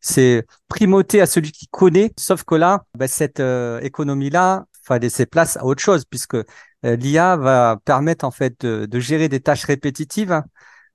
c'est 0.02 0.46
primauté 0.68 1.22
à 1.22 1.28
celui 1.28 1.54
qui 1.54 1.68
connaît, 1.68 2.12
sauf 2.20 2.44
que 2.44 2.56
là, 2.56 2.84
ben, 2.98 3.08
cette 3.08 3.42
économie-là 3.82 4.66
va 4.88 5.00
laisser 5.00 5.26
place 5.26 5.58
à 5.58 5.66
autre 5.66 5.82
chose, 5.82 6.06
puisque 6.06 6.36
euh, 6.36 6.44
l'IA 6.84 7.36
va 7.38 7.80
permettre 7.86 8.26
en 8.26 8.32
fait 8.32 8.66
de, 8.66 9.00
gérer 9.00 9.30
des 9.30 9.40
tâches 9.40 9.66
répétitives 9.66 10.32
hein, 10.32 10.46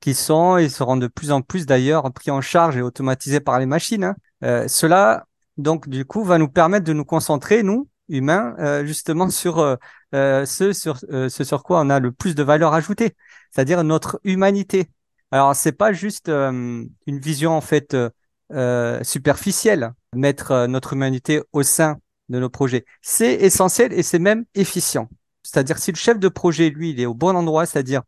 qui 0.00 0.14
sont 0.14 0.56
et 0.56 0.68
seront 0.68 0.96
de 0.96 1.06
plus 1.06 1.32
en 1.32 1.42
plus 1.42 1.66
d'ailleurs 1.66 2.12
pris 2.12 2.30
en 2.30 2.40
charge 2.40 2.76
et 2.76 2.82
automatisées 2.82 3.40
par 3.40 3.58
les 3.58 3.66
machines. 3.66 4.04
Hein. 4.04 4.16
Euh, 4.44 4.68
cela 4.68 5.26
donc 5.56 5.88
du 5.88 6.04
coup 6.04 6.22
va 6.24 6.38
nous 6.38 6.48
permettre 6.48 6.84
de 6.84 6.92
nous 6.92 7.04
concentrer 7.04 7.62
nous 7.62 7.88
humains 8.08 8.54
euh, 8.58 8.84
justement 8.86 9.28
sur 9.28 9.76
ce 10.12 10.72
sur 10.72 10.98
ce 10.98 11.44
sur 11.44 11.62
quoi 11.62 11.80
on 11.80 11.90
a 11.90 12.00
le 12.00 12.12
plus 12.12 12.34
de 12.34 12.42
valeur 12.42 12.74
ajoutée, 12.74 13.16
c'est-à-dire 13.50 13.84
notre 13.84 14.20
humanité. 14.24 14.90
Alors 15.30 15.54
c'est 15.54 15.72
pas 15.72 15.92
juste 15.92 16.28
une 16.28 16.90
vision 17.06 17.52
en 17.52 17.60
fait 17.60 17.96
superficielle, 19.02 19.92
mettre 20.14 20.66
notre 20.66 20.92
humanité 20.94 21.42
au 21.52 21.62
sein 21.62 21.98
de 22.28 22.38
nos 22.38 22.48
projets. 22.48 22.84
C'est 23.02 23.34
essentiel 23.34 23.92
et 23.92 24.02
c'est 24.02 24.18
même 24.18 24.44
efficient. 24.54 25.08
C'est-à-dire 25.48 25.78
si 25.78 25.92
le 25.92 25.96
chef 25.96 26.18
de 26.18 26.28
projet, 26.28 26.68
lui, 26.68 26.90
il 26.90 27.00
est 27.00 27.06
au 27.06 27.14
bon 27.14 27.34
endroit, 27.34 27.64
c'est-à-dire 27.64 28.02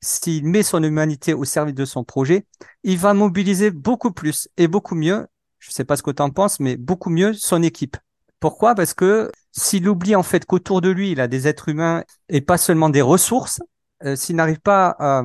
s'il 0.00 0.46
met 0.46 0.62
son 0.62 0.82
humanité 0.82 1.34
au 1.34 1.44
service 1.44 1.74
de 1.74 1.84
son 1.84 2.04
projet, 2.04 2.46
il 2.84 2.96
va 2.96 3.12
mobiliser 3.12 3.70
beaucoup 3.70 4.12
plus 4.12 4.48
et 4.56 4.66
beaucoup 4.66 4.94
mieux, 4.94 5.26
je 5.58 5.68
ne 5.68 5.74
sais 5.74 5.84
pas 5.84 5.96
ce 5.96 6.02
que 6.02 6.10
tu 6.10 6.22
en 6.22 6.30
penses, 6.30 6.58
mais 6.58 6.78
beaucoup 6.78 7.10
mieux 7.10 7.34
son 7.34 7.62
équipe. 7.62 7.98
Pourquoi? 8.40 8.74
Parce 8.74 8.94
que 8.94 9.30
s'il 9.52 9.86
oublie 9.90 10.16
en 10.16 10.22
fait 10.22 10.46
qu'autour 10.46 10.80
de 10.80 10.88
lui, 10.88 11.10
il 11.10 11.20
a 11.20 11.28
des 11.28 11.46
êtres 11.46 11.68
humains 11.68 12.02
et 12.30 12.40
pas 12.40 12.56
seulement 12.56 12.88
des 12.88 13.02
ressources, 13.02 13.60
euh, 14.02 14.16
s'il 14.16 14.36
n'arrive 14.36 14.60
pas 14.60 15.22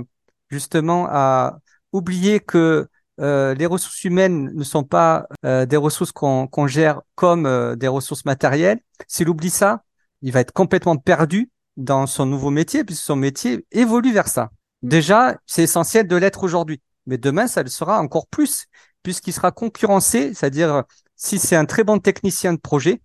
justement 0.49 1.07
à 1.09 1.59
oublier 1.93 2.41
que 2.41 2.89
euh, 3.21 3.53
les 3.53 3.65
ressources 3.65 4.03
humaines 4.03 4.51
ne 4.53 4.63
sont 4.65 4.83
pas 4.83 5.25
euh, 5.45 5.65
des 5.65 5.77
ressources 5.77 6.11
qu'on 6.11 6.67
gère 6.67 7.01
comme 7.15 7.77
des 7.77 7.87
ressources 7.87 8.25
matérielles, 8.25 8.81
s'il 9.07 9.29
oublie 9.29 9.49
ça, 9.49 9.83
il 10.21 10.33
va 10.33 10.41
être 10.41 10.51
complètement 10.51 10.97
perdu 10.97 11.49
dans 11.77 12.07
son 12.07 12.25
nouveau 12.25 12.49
métier, 12.49 12.83
puisque 12.83 13.03
son 13.03 13.15
métier 13.15 13.65
évolue 13.71 14.13
vers 14.13 14.27
ça. 14.27 14.51
Mm. 14.81 14.89
Déjà, 14.89 15.37
c'est 15.45 15.63
essentiel 15.63 16.07
de 16.07 16.15
l'être 16.15 16.43
aujourd'hui. 16.43 16.81
Mais 17.07 17.17
demain, 17.17 17.47
ça 17.47 17.63
le 17.63 17.69
sera 17.69 17.99
encore 17.99 18.27
plus, 18.27 18.67
puisqu'il 19.03 19.33
sera 19.33 19.51
concurrencé, 19.51 20.33
c'est-à-dire 20.33 20.83
si 21.15 21.39
c'est 21.39 21.55
un 21.55 21.65
très 21.65 21.83
bon 21.83 21.99
technicien 21.99 22.53
de 22.53 22.59
projet, 22.59 23.01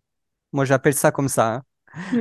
moi 0.52 0.64
j'appelle 0.64 0.94
ça 0.94 1.10
comme 1.10 1.28
ça, 1.28 1.54
hein, 1.54 1.62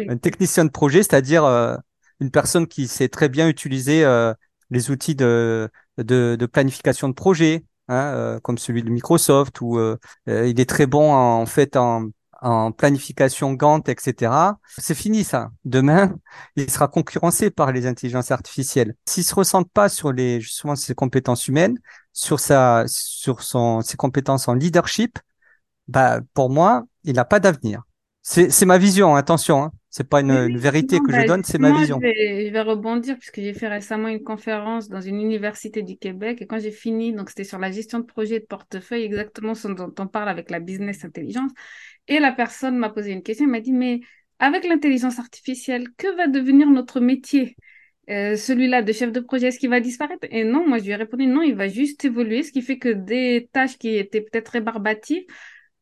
un 0.09 0.17
technicien 0.17 0.65
de 0.65 0.69
projet, 0.69 1.03
c'est-à-dire 1.03 1.45
euh, 1.45 1.75
une 2.19 2.31
personne 2.31 2.67
qui 2.67 2.87
sait 2.87 3.09
très 3.09 3.29
bien 3.29 3.47
utiliser 3.47 4.03
euh, 4.05 4.33
les 4.69 4.91
outils 4.91 5.15
de, 5.15 5.69
de, 5.97 6.35
de, 6.39 6.45
planification 6.45 7.09
de 7.09 7.13
projet, 7.13 7.65
hein, 7.87 8.13
euh, 8.13 8.39
comme 8.39 8.57
celui 8.57 8.83
de 8.83 8.89
Microsoft, 8.89 9.61
ou 9.61 9.79
il 10.27 10.59
est 10.59 10.70
très 10.70 10.85
bon 10.85 11.13
en 11.13 11.46
fait 11.46 11.75
en, 11.75 12.07
en 12.46 12.72
planification 12.72 13.53
Gantt, 13.53 13.90
etc. 13.90 14.31
C'est 14.77 14.94
fini 14.94 15.24
ça. 15.24 15.50
Demain, 15.66 16.16
il 16.55 16.70
sera 16.70 16.88
concurrencé 16.88 17.50
par 17.50 17.72
les 17.72 17.88
intelligences 17.88 18.29
artificielles. 18.29 18.96
S'il 19.08 19.24
se 19.24 19.34
ressente 19.34 19.70
pas 19.72 19.90
sur 19.90 20.14
les 20.14 20.40
justement 20.40 20.75
ses 20.75 20.94
compétences 20.94 21.48
humaines, 21.48 21.79
sur 22.14 22.40
sa 22.40 22.86
sur 22.88 23.42
son 23.42 23.81
ses 23.81 23.98
compétences 23.98 24.48
en 24.48 24.53
leadership, 24.53 25.18
bah 25.88 26.22
pour 26.36 26.51
moi, 26.51 26.84
il 27.03 27.14
n'a 27.14 27.25
pas 27.25 27.40
d'avenir. 27.40 27.81
C'est 28.22 28.66
ma 28.66 28.79
vision. 28.79 29.16
Attention, 29.16 29.64
hein. 29.64 29.72
c'est 29.92 30.10
pas 30.10 30.22
une, 30.22 30.58
vérité 30.58 30.98
que 31.00 31.12
je 31.12 31.18
bah, 31.18 31.25
donne, 31.25 31.44
c'est 31.44 31.60
ma 31.60 31.72
vision. 31.72 32.00
Je 32.01 32.08
vais, 32.08 32.48
je 32.48 32.51
vais 32.51 32.62
rebondir 32.62 33.18
puisque 33.20 33.40
j'ai 33.40 33.53
fait 33.53 33.68
récemment 33.68 34.08
une 34.08 34.24
conférence 34.24 34.90
dans 34.90 35.01
une 35.01 35.22
université 35.22 35.84
du 35.84 35.96
Québec 35.98 36.42
et 36.42 36.48
quand 36.48 36.60
j'ai 36.60 36.72
fini, 36.72 37.14
donc 37.14 37.29
c'était 37.29 37.44
sur 37.44 37.60
la 37.60 37.72
gestion 37.72 38.00
de 38.00 38.05
projet 38.05 38.40
de 38.40 38.46
portefeuille, 38.46 39.03
exactement 39.03 39.53
ce 39.53 39.68
dont 39.68 39.94
on 40.00 40.08
parle 40.08 40.29
avec 40.29 40.50
la 40.50 40.60
business 40.60 41.05
intelligence. 41.05 41.51
Et 42.07 42.20
la 42.20 42.31
personne 42.31 42.77
m'a 42.77 42.89
posé 42.89 43.11
une 43.11 43.24
question, 43.24 43.46
elle 43.46 43.51
m'a 43.51 43.59
dit, 43.59 43.74
mais 43.74 44.01
avec 44.39 44.65
l'intelligence 44.65 45.20
artificielle, 45.20 45.87
que 45.98 46.15
va 46.15 46.27
devenir 46.27 46.70
notre 46.70 47.00
métier? 47.00 47.55
Euh, 48.09 48.35
celui-là 48.35 48.83
de 48.83 48.91
chef 48.91 49.11
de 49.11 49.20
projet, 49.20 49.48
est-ce 49.48 49.57
qu'il 49.57 49.70
va 49.70 49.79
disparaître? 49.79 50.27
Et 50.29 50.44
non, 50.44 50.68
moi 50.68 50.77
je 50.77 50.83
lui 50.83 50.91
ai 50.91 50.96
répondu 50.96 51.25
non, 51.25 51.41
il 51.41 51.55
va 51.55 51.68
juste 51.68 52.05
évoluer, 52.05 52.44
ce 52.44 52.51
qui 52.51 52.61
fait 52.61 52.77
que 52.77 52.89
des 52.89 53.50
tâches 53.51 53.77
qui 53.79 53.96
étaient 53.96 54.22
peut-être 54.22 54.50
rébarbatives 54.50 55.25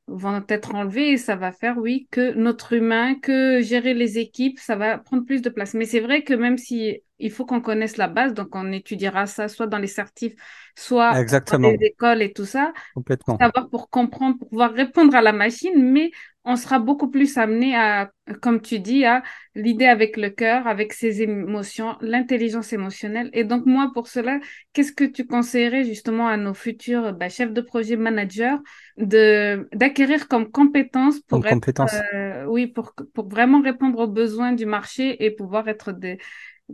vont 0.08 0.44
être 0.50 0.76
enlevées 0.76 1.12
et 1.12 1.18
ça 1.18 1.36
va 1.36 1.52
faire, 1.52 1.78
oui, 1.78 2.08
que 2.12 2.34
notre 2.34 2.74
humain, 2.74 3.16
que 3.16 3.62
gérer 3.62 3.94
les 3.94 4.20
équipes, 4.20 4.60
ça 4.60 4.76
va 4.76 4.98
prendre 4.98 5.26
plus 5.26 5.42
de 5.42 5.50
place. 5.50 5.74
Mais 5.74 5.86
c'est 5.86 6.00
vrai 6.00 6.24
que 6.24 6.34
même 6.34 6.58
si 6.58 7.02
il 7.24 7.32
faut 7.32 7.46
qu'on 7.46 7.62
connaisse 7.62 7.98
la 7.98 8.08
base, 8.08 8.34
donc 8.34 8.50
on 8.54 8.72
étudiera 8.72 9.26
ça 9.26 9.48
soit 9.48 9.68
dans 9.68 9.80
les 9.80 9.88
certifs, 9.88 10.36
soit 10.76 11.14
dans 11.14 11.58
les 11.70 11.78
écoles 11.82 12.22
et 12.22 12.34
tout 12.34 12.46
ça, 12.46 12.74
Complètement. 12.94 13.38
savoir 13.38 13.70
pour 13.70 13.90
comprendre, 13.90 14.38
pour 14.38 14.50
pouvoir 14.50 14.74
répondre 14.74 15.16
à 15.16 15.22
la 15.22 15.32
machine, 15.32 15.92
mais 15.92 16.12
on 16.46 16.58
sera 16.58 16.80
beaucoup 16.80 17.10
plus 17.10 17.38
amené 17.38 17.76
à, 17.76 18.12
comme 18.42 18.62
tu 18.62 18.80
dis, 18.80 19.06
à 19.06 19.24
l'idée 19.56 19.86
avec 19.86 20.18
le 20.18 20.30
cœur, 20.30 20.68
avec 20.68 20.92
ses 20.92 21.22
émotions, 21.22 21.96
l'intelligence 22.02 22.74
émotionnelle. 22.74 23.30
Et 23.32 23.46
donc, 23.46 23.66
moi, 23.66 23.92
pour 23.94 24.08
cela, 24.08 24.40
qu'est-ce 24.74 24.92
que 24.92 25.06
tu 25.06 25.26
conseillerais 25.26 25.86
justement 25.86 26.28
à 26.28 26.36
nos 26.36 26.54
futurs 26.54 27.14
bah, 27.14 27.30
chefs 27.30 27.54
de 27.54 27.62
projet, 27.62 27.96
managers, 27.96 28.58
de, 28.98 29.70
d'acquérir 29.74 30.28
comme 30.28 30.52
compétence 30.52 31.22
pour 31.22 31.46
être, 31.48 31.70
euh, 32.14 32.46
oui, 32.46 32.68
pour, 32.68 32.94
pour 33.14 33.30
vraiment 33.30 33.62
répondre 33.62 34.00
aux 34.00 34.08
besoins 34.08 34.52
du 34.52 34.66
marché 34.66 35.24
et 35.24 35.32
pouvoir 35.32 35.70
être 35.70 35.94
des, 35.94 36.18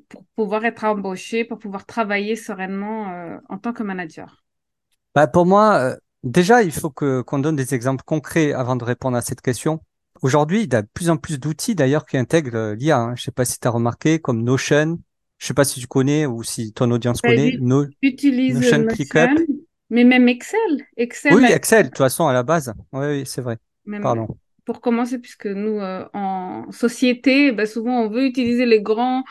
pour 0.07 0.23
pouvoir 0.35 0.65
être 0.65 0.83
embauché, 0.83 1.43
pour 1.43 1.59
pouvoir 1.59 1.85
travailler 1.85 2.35
sereinement 2.35 3.11
euh, 3.11 3.37
en 3.49 3.57
tant 3.57 3.73
que 3.73 3.83
manager 3.83 4.43
bah 5.15 5.27
Pour 5.27 5.45
moi, 5.45 5.77
euh, 5.79 5.95
déjà, 6.23 6.63
il 6.63 6.71
faut 6.71 6.89
que 6.89 7.21
qu'on 7.21 7.39
donne 7.39 7.55
des 7.55 7.73
exemples 7.73 8.03
concrets 8.05 8.53
avant 8.53 8.75
de 8.75 8.83
répondre 8.83 9.17
à 9.17 9.21
cette 9.21 9.41
question. 9.41 9.81
Aujourd'hui, 10.21 10.63
il 10.63 10.73
y 10.73 10.75
a 10.75 10.81
de 10.81 10.87
plus 10.93 11.09
en 11.09 11.17
plus 11.17 11.39
d'outils 11.39 11.75
d'ailleurs 11.75 12.05
qui 12.05 12.17
intègrent 12.17 12.57
euh, 12.57 12.75
l'IA. 12.75 12.99
Hein. 12.99 13.15
Je 13.15 13.21
ne 13.21 13.25
sais 13.25 13.31
pas 13.31 13.45
si 13.45 13.59
tu 13.59 13.67
as 13.67 13.71
remarqué, 13.71 14.19
comme 14.19 14.43
Notion. 14.43 14.99
Je 15.37 15.45
ne 15.45 15.47
sais 15.47 15.53
pas 15.53 15.63
si 15.63 15.79
tu 15.79 15.87
connais 15.87 16.25
ou 16.25 16.43
si 16.43 16.73
ton 16.73 16.91
audience 16.91 17.21
bah, 17.21 17.29
connaît. 17.29 17.57
No... 17.59 17.85
J'utilise 18.03 18.55
Notion, 18.55 18.85
ClickUp. 18.87 19.29
Mais 19.89 20.03
même 20.03 20.27
Excel. 20.27 20.85
Excel 20.97 21.33
oui, 21.33 21.45
Excel, 21.45 21.83
de 21.83 21.87
toute 21.87 21.97
façon, 21.97 22.27
à 22.27 22.33
la 22.33 22.43
base. 22.43 22.73
Oui, 22.91 23.07
oui 23.07 23.23
c'est 23.25 23.41
vrai. 23.41 23.57
Pardon. 24.01 24.27
Pour 24.65 24.81
commencer, 24.81 25.17
puisque 25.17 25.47
nous, 25.47 25.79
en 26.13 26.71
société, 26.71 27.51
bah, 27.51 27.65
souvent, 27.65 28.01
on 28.01 28.09
veut 28.09 28.25
utiliser 28.25 28.67
les 28.67 28.81
grands 28.81 29.23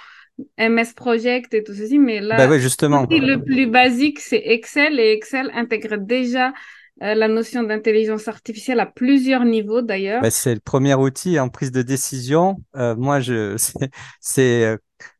MS 0.58 0.94
Project 0.94 1.54
et 1.54 1.64
tout 1.64 1.74
ceci, 1.74 1.98
mais 1.98 2.20
là, 2.20 2.36
bah 2.36 2.58
justement. 2.58 3.06
le 3.10 3.36
plus 3.36 3.66
basique, 3.66 4.20
c'est 4.20 4.42
Excel 4.44 5.00
et 5.00 5.12
Excel 5.12 5.50
intègre 5.54 5.96
déjà 5.96 6.52
euh, 7.02 7.14
la 7.14 7.28
notion 7.28 7.62
d'intelligence 7.62 8.26
artificielle 8.26 8.80
à 8.80 8.86
plusieurs 8.86 9.44
niveaux 9.44 9.82
d'ailleurs. 9.82 10.22
Bah, 10.22 10.30
c'est 10.30 10.54
le 10.54 10.60
premier 10.60 10.94
outil 10.94 11.38
en 11.38 11.48
prise 11.48 11.70
de 11.70 11.82
décision. 11.82 12.56
Euh, 12.76 12.96
moi, 12.96 13.20
je, 13.20 13.56
c'est 14.20 14.64
euh, 14.64 14.76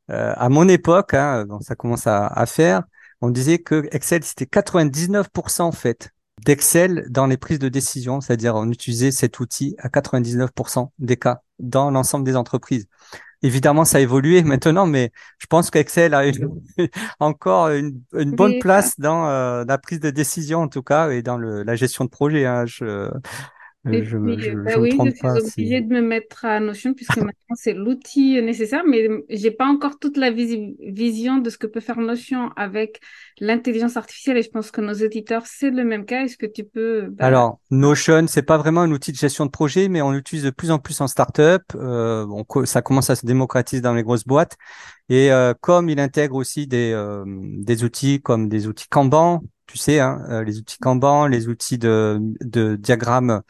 à 0.06 0.48
mon 0.48 0.68
époque, 0.68 1.14
hein, 1.14 1.44
donc 1.44 1.62
ça 1.62 1.76
commence 1.76 2.06
à, 2.06 2.26
à, 2.26 2.46
faire, 2.46 2.82
on 3.20 3.30
disait 3.30 3.58
que 3.58 3.88
Excel 3.92 4.24
c'était 4.24 4.46
99% 4.46 5.62
en 5.62 5.72
fait 5.72 6.10
d'Excel 6.44 7.06
dans 7.10 7.26
les 7.26 7.36
prises 7.36 7.58
de 7.58 7.68
décision, 7.68 8.20
c'est-à-dire 8.20 8.54
on 8.54 8.70
utilisait 8.70 9.10
cet 9.10 9.40
outil 9.40 9.76
à 9.78 9.88
99% 9.88 10.88
des 10.98 11.16
cas 11.16 11.42
dans 11.58 11.90
l'ensemble 11.90 12.24
des 12.24 12.36
entreprises. 12.36 12.86
Évidemment, 13.42 13.84
ça 13.84 13.98
a 13.98 14.00
évolué 14.00 14.42
maintenant, 14.42 14.86
mais 14.86 15.12
je 15.38 15.46
pense 15.46 15.70
qu'Excel 15.70 16.14
a 16.14 16.22
encore 17.20 17.68
une, 17.68 18.02
bonne 18.12 18.58
place 18.58 18.98
dans 18.98 19.28
euh, 19.28 19.64
la 19.66 19.78
prise 19.78 20.00
de 20.00 20.10
décision, 20.10 20.60
en 20.62 20.68
tout 20.68 20.82
cas, 20.82 21.10
et 21.10 21.22
dans 21.22 21.36
le, 21.36 21.62
la 21.62 21.76
gestion 21.76 22.04
de 22.04 22.10
projet. 22.10 22.46
Hein. 22.46 22.64
Et 23.90 24.02
je, 24.04 24.18
puis, 24.22 24.36
je, 24.38 24.66
bah 24.66 24.72
je 24.72 24.80
me 24.80 24.86
oui, 24.86 25.00
je 25.02 25.10
suis 25.10 25.30
pas 25.30 25.40
obligée 25.40 25.80
de 25.80 25.86
me 25.88 26.02
mettre 26.02 26.44
à 26.44 26.60
Notion 26.60 26.92
puisque 26.92 27.16
maintenant 27.16 27.54
c'est 27.56 27.72
l'outil 27.72 28.40
nécessaire, 28.42 28.84
mais 28.86 29.08
j'ai 29.30 29.50
pas 29.50 29.66
encore 29.66 29.98
toute 29.98 30.18
la 30.18 30.30
visi- 30.30 30.76
vision 30.80 31.38
de 31.38 31.48
ce 31.48 31.56
que 31.56 31.66
peut 31.66 31.80
faire 31.80 31.98
Notion 31.98 32.50
avec 32.56 33.00
l'intelligence 33.40 33.96
artificielle 33.96 34.36
et 34.36 34.42
je 34.42 34.50
pense 34.50 34.70
que 34.70 34.82
nos 34.82 34.92
auditeurs, 34.94 35.46
c'est 35.46 35.70
le 35.70 35.84
même 35.84 36.04
cas. 36.04 36.24
Est-ce 36.24 36.36
que 36.36 36.44
tu 36.46 36.64
peux, 36.64 37.08
bah, 37.08 37.24
Alors, 37.24 37.58
Notion, 37.70 38.26
c'est 38.28 38.42
pas 38.42 38.58
vraiment 38.58 38.82
un 38.82 38.92
outil 38.92 39.10
de 39.12 39.16
gestion 39.16 39.44
de 39.44 39.50
projet, 39.50 39.88
mais 39.88 40.00
on 40.02 40.12
l'utilise 40.12 40.44
de 40.44 40.50
plus 40.50 40.70
en 40.70 40.78
plus 40.78 41.00
en 41.00 41.08
startup. 41.08 41.62
Euh, 41.74 42.24
on 42.30 42.44
co- 42.44 42.64
ça 42.64 42.80
commence 42.80 43.10
à 43.10 43.16
se 43.16 43.26
démocratiser 43.26 43.82
dans 43.82 43.92
les 43.94 44.04
grosses 44.04 44.24
boîtes. 44.24 44.56
Et 45.08 45.32
euh, 45.32 45.54
comme 45.60 45.88
il 45.90 46.00
intègre 46.00 46.36
aussi 46.36 46.66
des, 46.68 46.92
euh, 46.92 47.24
des 47.28 47.84
outils 47.84 48.20
comme 48.22 48.48
des 48.50 48.66
outils 48.68 48.88
Kanban, 48.88 49.42
tu 49.68 49.78
sais, 49.78 50.00
hein, 50.00 50.20
euh, 50.30 50.44
les 50.44 50.58
outils 50.58 50.78
Kanban, 50.80 51.28
les 51.28 51.48
outils 51.48 51.78
de, 51.78 52.18
de 52.42 52.76
diagrammes, 52.76 53.42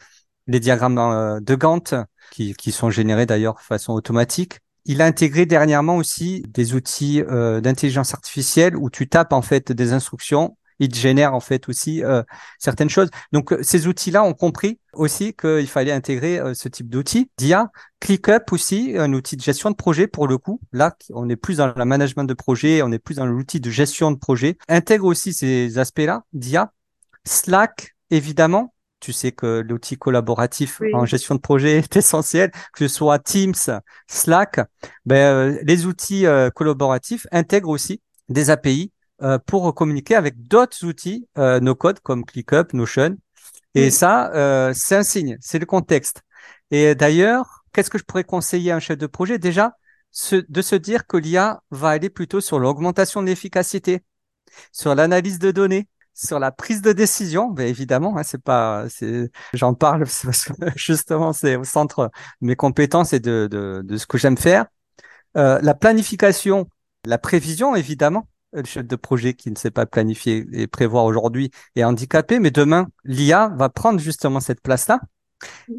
les 0.49 0.59
diagrammes 0.59 0.97
euh, 0.97 1.39
de 1.39 1.55
Gantt, 1.55 1.95
qui, 2.31 2.71
sont 2.71 2.89
générés 2.89 3.25
d'ailleurs 3.25 3.55
de 3.55 3.61
façon 3.61 3.93
automatique. 3.93 4.59
Il 4.85 5.01
a 5.01 5.05
intégré 5.05 5.45
dernièrement 5.45 5.97
aussi 5.97 6.43
des 6.47 6.73
outils 6.73 7.21
euh, 7.21 7.61
d'intelligence 7.61 8.13
artificielle 8.13 8.75
où 8.75 8.89
tu 8.89 9.07
tapes 9.07 9.33
en 9.33 9.41
fait 9.41 9.71
des 9.71 9.93
instructions. 9.93 10.57
Il 10.79 10.93
génère 10.95 11.35
en 11.35 11.41
fait 11.41 11.67
aussi 11.67 12.03
euh, 12.03 12.23
certaines 12.57 12.89
choses. 12.89 13.09
Donc 13.33 13.53
ces 13.61 13.87
outils-là 13.87 14.23
ont 14.23 14.33
compris 14.33 14.79
aussi 14.93 15.33
qu'il 15.33 15.67
fallait 15.67 15.91
intégrer 15.91 16.39
ce 16.55 16.69
type 16.69 16.89
d'outils. 16.89 17.29
d'IA, 17.37 17.69
ClickUp 17.99 18.51
aussi, 18.51 18.95
un 18.97 19.11
outil 19.13 19.35
de 19.35 19.41
gestion 19.41 19.69
de 19.71 19.75
projet 19.75 20.07
pour 20.07 20.27
le 20.27 20.37
coup. 20.37 20.61
Là, 20.71 20.95
on 21.13 21.27
est 21.29 21.35
plus 21.35 21.57
dans 21.57 21.67
la 21.67 21.85
management 21.85 22.23
de 22.23 22.33
projet, 22.33 22.81
on 22.81 22.91
est 22.91 22.99
plus 22.99 23.15
dans 23.15 23.25
l'outil 23.25 23.59
de 23.59 23.69
gestion 23.69 24.11
de 24.11 24.17
projet. 24.17 24.57
Intègre 24.69 25.05
aussi 25.05 25.33
ces 25.33 25.77
aspects-là 25.77 26.23
d'IA. 26.33 26.71
Slack, 27.25 27.95
évidemment. 28.09 28.73
Tu 28.99 29.13
sais 29.13 29.31
que 29.31 29.61
l'outil 29.61 29.97
collaboratif 29.97 30.81
en 30.93 31.05
gestion 31.05 31.35
de 31.35 31.39
projet 31.39 31.77
est 31.77 31.95
essentiel, 31.95 32.51
que 32.73 32.87
ce 32.87 32.93
soit 32.93 33.19
Teams, 33.19 33.53
Slack. 34.07 34.59
Ben, 35.05 35.15
euh, 35.15 35.59
les 35.63 35.85
outils 35.85 36.25
euh, 36.25 36.49
collaboratifs 36.49 37.25
intègrent 37.31 37.69
aussi 37.69 38.01
des 38.27 38.49
API 38.49 38.91
euh, 39.21 39.37
pour 39.37 39.73
communiquer 39.75 40.15
avec 40.15 40.47
d'autres 40.47 40.85
outils 40.85 41.27
euh, 41.37 41.59
no-code 41.59 41.99
comme 41.99 42.25
ClickUp, 42.25 42.73
Notion. 42.73 43.17
Et 43.75 43.85
oui, 43.85 43.91
ça, 43.91 44.33
euh, 44.33 44.73
c'est 44.73 44.95
un 44.95 45.03
signe, 45.03 45.37
c'est 45.41 45.59
le 45.59 45.65
contexte. 45.65 46.21
Et 46.71 46.95
d'ailleurs, 46.95 47.65
qu'est-ce 47.73 47.89
que 47.89 47.97
je 47.97 48.03
pourrais 48.03 48.23
conseiller 48.23 48.71
à 48.71 48.77
un 48.77 48.79
chef 48.79 48.97
de 48.97 49.07
projet? 49.07 49.37
Déjà, 49.37 49.73
de 50.31 50.61
se 50.61 50.75
dire 50.75 51.05
que 51.05 51.17
l'IA 51.17 51.61
va 51.69 51.89
aller 51.89 52.09
plutôt 52.09 52.41
sur 52.41 52.59
l'augmentation 52.59 53.21
de 53.21 53.27
l'efficacité, 53.27 54.03
sur 54.71 54.95
l'analyse 54.95 55.37
de 55.39 55.51
données, 55.51 55.87
sur 56.25 56.39
la 56.39 56.51
prise 56.51 56.81
de 56.81 56.91
décision. 56.91 57.49
Ben 57.49 57.67
évidemment, 57.67 58.17
hein, 58.17 58.23
c'est 58.23 58.41
pas, 58.41 58.85
c'est, 58.89 59.31
j'en 59.53 59.73
parle 59.73 60.05
parce 60.23 60.45
que 60.45 60.53
justement, 60.75 61.33
c'est 61.33 61.55
au 61.55 61.63
centre 61.63 62.11
de 62.41 62.47
mes 62.47 62.55
compétences 62.55 63.13
et 63.13 63.19
de, 63.19 63.47
de, 63.49 63.81
de 63.83 63.97
ce 63.97 64.05
que 64.05 64.17
j'aime 64.17 64.37
faire. 64.37 64.65
Euh, 65.37 65.59
la 65.61 65.73
planification, 65.73 66.67
la 67.05 67.17
prévision, 67.17 67.75
évidemment. 67.75 68.27
Le 68.51 68.63
chef 68.65 68.87
de 68.87 68.95
projet 68.95 69.35
qui 69.35 69.51
ne 69.51 69.55
sait 69.55 69.69
pas 69.69 69.85
planifier 69.85 70.47
et 70.53 70.65
prévoir 70.65 71.05
aujourd'hui 71.05 71.51
est 71.75 71.83
handicapé, 71.83 72.39
mais 72.39 72.49
demain, 72.49 72.87
l'IA 73.03 73.53
va 73.55 73.69
prendre 73.69 73.99
justement 73.99 74.39
cette 74.39 74.61
place-là. 74.61 74.99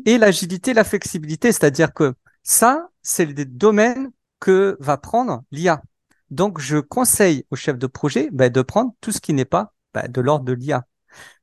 Et 0.07 0.19
l'agilité, 0.19 0.73
la 0.73 0.85
flexibilité, 0.85 1.51
c'est-à-dire 1.51 1.93
que 1.93 2.15
ça, 2.45 2.89
c'est 3.03 3.27
des 3.27 3.45
domaines 3.45 4.13
que 4.39 4.77
va 4.79 4.97
prendre 4.99 5.43
l'IA. 5.51 5.83
Donc, 6.31 6.61
je 6.61 6.79
conseille 6.79 7.45
au 7.51 7.57
chef 7.57 7.77
de 7.77 7.89
projet 7.89 8.29
ben, 8.33 8.51
de 8.51 8.63
prendre 8.63 8.93
tout 9.01 9.11
ce 9.11 9.21
qui 9.21 9.35
n'est 9.35 9.45
pas 9.45 9.73
ben, 9.95 10.09
de 10.09 10.21
l'ordre 10.21 10.45
de 10.45 10.53
l'IA, 10.53 10.85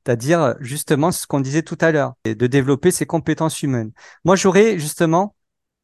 c'est-à-dire 0.04 0.56
justement 0.60 1.12
ce 1.12 1.26
qu'on 1.26 1.40
disait 1.40 1.62
tout 1.62 1.78
à 1.80 1.90
l'heure, 1.92 2.14
de 2.24 2.46
développer 2.46 2.90
ses 2.90 3.06
compétences 3.06 3.62
humaines. 3.62 3.92
Moi, 4.24 4.36
j'aurais 4.36 4.78
justement 4.78 5.34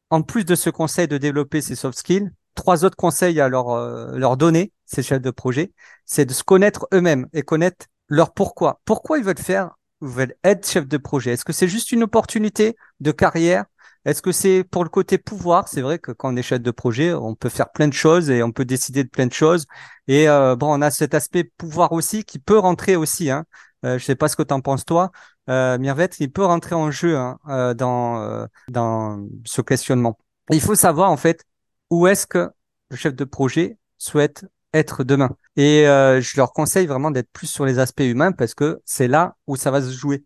en 0.09 0.21
plus 0.21 0.45
de 0.45 0.55
ce 0.55 0.69
conseil 0.69 1.07
de 1.07 1.17
développer 1.17 1.61
ses 1.61 1.75
soft 1.75 1.97
skills, 1.97 2.31
trois 2.53 2.85
autres 2.85 2.95
conseils 2.95 3.39
à 3.39 3.49
leur, 3.49 3.69
euh, 3.71 4.17
leur 4.17 4.37
donner, 4.37 4.71
ces 4.85 5.03
chefs 5.03 5.21
de 5.21 5.31
projet, 5.31 5.71
c'est 6.05 6.25
de 6.25 6.33
se 6.33 6.43
connaître 6.43 6.87
eux-mêmes 6.93 7.27
et 7.33 7.41
connaître 7.41 7.87
leur 8.07 8.33
pourquoi. 8.33 8.81
Pourquoi 8.85 9.17
ils 9.17 9.23
veulent 9.23 9.37
faire, 9.37 9.71
ils 10.01 10.07
veulent 10.07 10.35
être 10.43 10.67
chef 10.67 10.87
de 10.87 10.97
projet? 10.97 11.31
Est-ce 11.31 11.45
que 11.45 11.53
c'est 11.53 11.67
juste 11.67 11.91
une 11.91 12.03
opportunité 12.03 12.75
de 12.99 13.11
carrière? 13.11 13.65
Est-ce 14.05 14.21
que 14.21 14.31
c'est 14.31 14.63
pour 14.63 14.83
le 14.83 14.89
côté 14.89 15.17
pouvoir? 15.17 15.67
C'est 15.67 15.81
vrai 15.81 15.99
que 15.99 16.11
quand 16.11 16.31
on 16.33 16.35
est 16.35 16.43
chef 16.43 16.61
de 16.61 16.71
projet, 16.71 17.13
on 17.13 17.35
peut 17.35 17.49
faire 17.49 17.71
plein 17.71 17.87
de 17.87 17.93
choses 17.93 18.29
et 18.29 18.43
on 18.43 18.51
peut 18.51 18.65
décider 18.65 19.03
de 19.03 19.09
plein 19.09 19.25
de 19.25 19.33
choses. 19.33 19.65
Et 20.07 20.29
euh, 20.29 20.55
bon, 20.55 20.73
on 20.77 20.81
a 20.81 20.91
cet 20.91 21.13
aspect 21.15 21.43
pouvoir 21.57 21.91
aussi 21.91 22.23
qui 22.23 22.39
peut 22.39 22.57
rentrer 22.59 22.95
aussi. 22.95 23.31
Hein. 23.31 23.45
Euh, 23.85 23.97
je 23.97 24.05
sais 24.05 24.15
pas 24.15 24.27
ce 24.27 24.35
que 24.35 24.43
tu 24.43 24.53
en 24.53 24.61
penses 24.61 24.85
toi, 24.85 25.11
euh, 25.49 25.77
Mirvet, 25.77 26.09
il 26.19 26.31
peut 26.31 26.45
rentrer 26.45 26.75
en 26.75 26.91
jeu 26.91 27.17
hein, 27.17 27.37
euh, 27.49 27.73
dans 27.73 28.21
euh, 28.21 28.45
dans 28.69 29.27
ce 29.45 29.61
questionnement. 29.61 30.17
Il 30.51 30.61
faut 30.61 30.75
savoir 30.75 31.11
en 31.11 31.17
fait 31.17 31.43
où 31.89 32.07
est-ce 32.07 32.27
que 32.27 32.49
le 32.89 32.95
chef 32.97 33.15
de 33.15 33.23
projet 33.23 33.77
souhaite 33.97 34.45
être 34.73 35.03
demain. 35.03 35.29
Et 35.55 35.87
euh, 35.87 36.19
je 36.21 36.37
leur 36.37 36.51
conseille 36.53 36.85
vraiment 36.85 37.11
d'être 37.11 37.29
plus 37.31 37.47
sur 37.47 37.65
les 37.65 37.79
aspects 37.79 38.01
humains 38.01 38.31
parce 38.31 38.53
que 38.53 38.81
c'est 38.85 39.07
là 39.07 39.35
où 39.47 39.55
ça 39.55 39.71
va 39.71 39.81
se 39.81 39.91
jouer. 39.91 40.25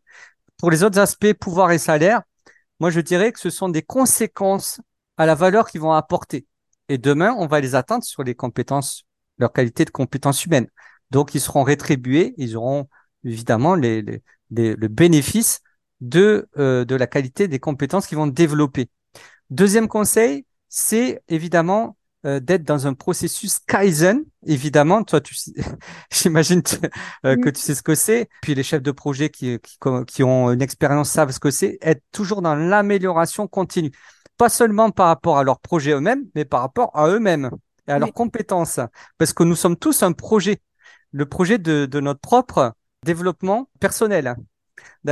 Pour 0.57 0.71
les 0.71 0.83
autres 0.83 0.99
aspects, 0.99 1.33
pouvoir 1.33 1.71
et 1.71 1.77
salaire, 1.77 2.23
moi 2.79 2.89
je 2.89 3.01
dirais 3.01 3.31
que 3.31 3.39
ce 3.39 3.49
sont 3.49 3.69
des 3.69 3.81
conséquences 3.81 4.81
à 5.17 5.25
la 5.25 5.35
valeur 5.35 5.69
qu'ils 5.69 5.81
vont 5.81 5.93
apporter. 5.93 6.47
Et 6.87 6.97
demain, 6.97 7.35
on 7.37 7.45
va 7.45 7.59
les 7.59 7.75
atteindre 7.75 8.03
sur 8.03 8.23
les 8.23 8.35
compétences, 8.35 9.03
leur 9.37 9.53
qualité 9.53 9.85
de 9.85 9.91
compétences 9.91 10.45
humaines. 10.45 10.67
Donc, 11.11 11.35
ils 11.35 11.41
seront 11.41 11.63
rétribués, 11.63 12.33
ils 12.37 12.57
auront 12.57 12.87
évidemment 13.23 13.75
le 13.75 14.87
bénéfice 14.87 15.61
de, 16.01 16.49
euh, 16.57 16.85
de 16.85 16.95
la 16.95 17.07
qualité 17.07 17.47
des 17.47 17.59
compétences 17.59 18.07
qu'ils 18.07 18.17
vont 18.17 18.27
développer. 18.27 18.89
Deuxième 19.49 19.87
conseil, 19.87 20.45
c'est 20.67 21.21
évidemment 21.27 21.97
euh, 22.25 22.39
d'être 22.39 22.63
dans 22.63 22.85
un 22.85 22.93
processus 22.93 23.59
Kaizen. 23.59 24.23
Évidemment, 24.45 25.03
toi, 25.03 25.21
tu, 25.21 25.35
j'imagine 26.11 26.61
euh, 27.25 27.37
que 27.37 27.45
oui, 27.45 27.53
tu 27.53 27.61
sais 27.61 27.75
ce 27.75 27.81
que 27.81 27.95
c'est. 27.95 28.29
Puis 28.41 28.55
les 28.55 28.63
chefs 28.63 28.81
de 28.81 28.91
projet 28.91 29.29
qui, 29.29 29.57
qui, 29.59 29.77
qui 30.07 30.23
ont 30.23 30.51
une 30.51 30.61
expérience 30.61 31.09
savent 31.09 31.31
ce 31.31 31.39
que 31.39 31.51
c'est. 31.51 31.77
Être 31.81 32.03
toujours 32.11 32.41
dans 32.41 32.55
l'amélioration 32.55 33.47
continue. 33.47 33.91
Pas 34.37 34.49
seulement 34.49 34.91
par 34.91 35.07
rapport 35.07 35.37
à 35.37 35.43
leur 35.43 35.59
projet 35.59 35.91
eux-mêmes, 35.91 36.25
mais 36.35 36.45
par 36.45 36.61
rapport 36.61 36.91
à 36.93 37.07
eux-mêmes 37.07 37.51
et 37.87 37.91
à 37.91 37.99
leurs 37.99 38.13
compétences. 38.13 38.79
Parce 39.17 39.33
que 39.33 39.43
nous 39.43 39.55
sommes 39.55 39.77
tous 39.77 40.03
un 40.03 40.11
projet. 40.11 40.61
Le 41.11 41.25
projet 41.25 41.57
de, 41.57 41.85
de 41.85 41.99
notre 41.99 42.19
propre 42.19 42.73
développement 43.05 43.69
personnel. 43.79 44.35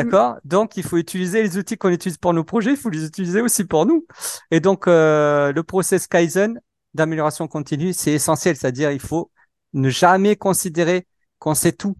mm, 0.02 0.12
D'accord? 0.12 0.38
Donc, 0.44 0.78
il 0.78 0.84
faut 0.84 0.98
utiliser 0.98 1.42
les 1.42 1.58
outils 1.58 1.78
qu'on 1.78 1.90
utilise 1.90 2.18
pour 2.18 2.34
nos 2.34 2.44
projets, 2.44 2.72
il 2.72 2.78
faut 2.78 2.90
les 2.90 3.06
utiliser 3.06 3.42
aussi 3.42 3.64
pour 3.66 3.86
nous. 3.86 4.06
Et 4.52 4.60
donc, 4.60 4.88
euh, 4.88 5.52
le 5.54 5.64
process 5.64 6.08
Kaizen 6.08 6.60
d'amélioration 6.94 7.48
continue, 7.48 7.94
c'est 7.94 8.12
essentiel. 8.12 8.56
C'est-à-dire, 8.56 8.92
il 8.92 9.00
faut 9.00 9.32
ne 9.74 9.90
jamais 9.90 10.36
considérer 10.36 11.08
qu'on 11.40 11.54
sait 11.54 11.72
tout 11.74 11.98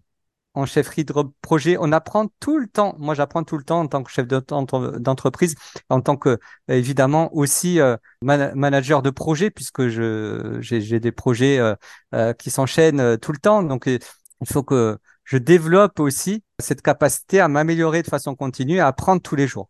en 0.54 0.66
chefferie 0.66 1.04
de 1.04 1.14
projet. 1.40 1.76
On 1.78 1.92
apprend 1.92 2.26
tout 2.40 2.58
le 2.58 2.66
temps. 2.66 2.96
Moi, 2.98 3.14
j'apprends 3.14 3.44
tout 3.44 3.56
le 3.56 3.62
temps 3.62 3.80
en 3.80 3.86
tant 3.86 4.02
que 4.02 4.10
chef 4.10 4.26
de- 4.26 4.42
d'entreprise, 4.98 5.54
en 5.88 6.00
tant 6.00 6.16
que, 6.16 6.38
évidemment, 6.68 7.32
aussi 7.34 7.80
euh, 7.80 7.96
man- 8.22 8.52
manager 8.56 9.02
de 9.02 9.10
projet, 9.10 9.50
puisque 9.50 9.86
j'ai 9.88 11.00
des 11.00 11.12
projets 11.12 11.58
euh, 11.58 11.74
euh, 12.14 12.32
qui 12.32 12.50
s'enchaînent 12.50 13.18
tout 13.18 13.32
le 13.32 13.38
temps. 13.38 13.62
Donc, 13.62 13.86
il 13.86 14.00
faut 14.46 14.64
que 14.64 14.98
je 15.24 15.36
développe 15.36 16.00
aussi 16.00 16.42
cette 16.58 16.82
capacité 16.82 17.38
à 17.38 17.46
m'améliorer 17.46 18.02
de 18.02 18.08
façon 18.08 18.34
continue, 18.34 18.80
à 18.80 18.88
apprendre 18.88 19.22
tous 19.22 19.36
les 19.36 19.46
jours. 19.46 19.68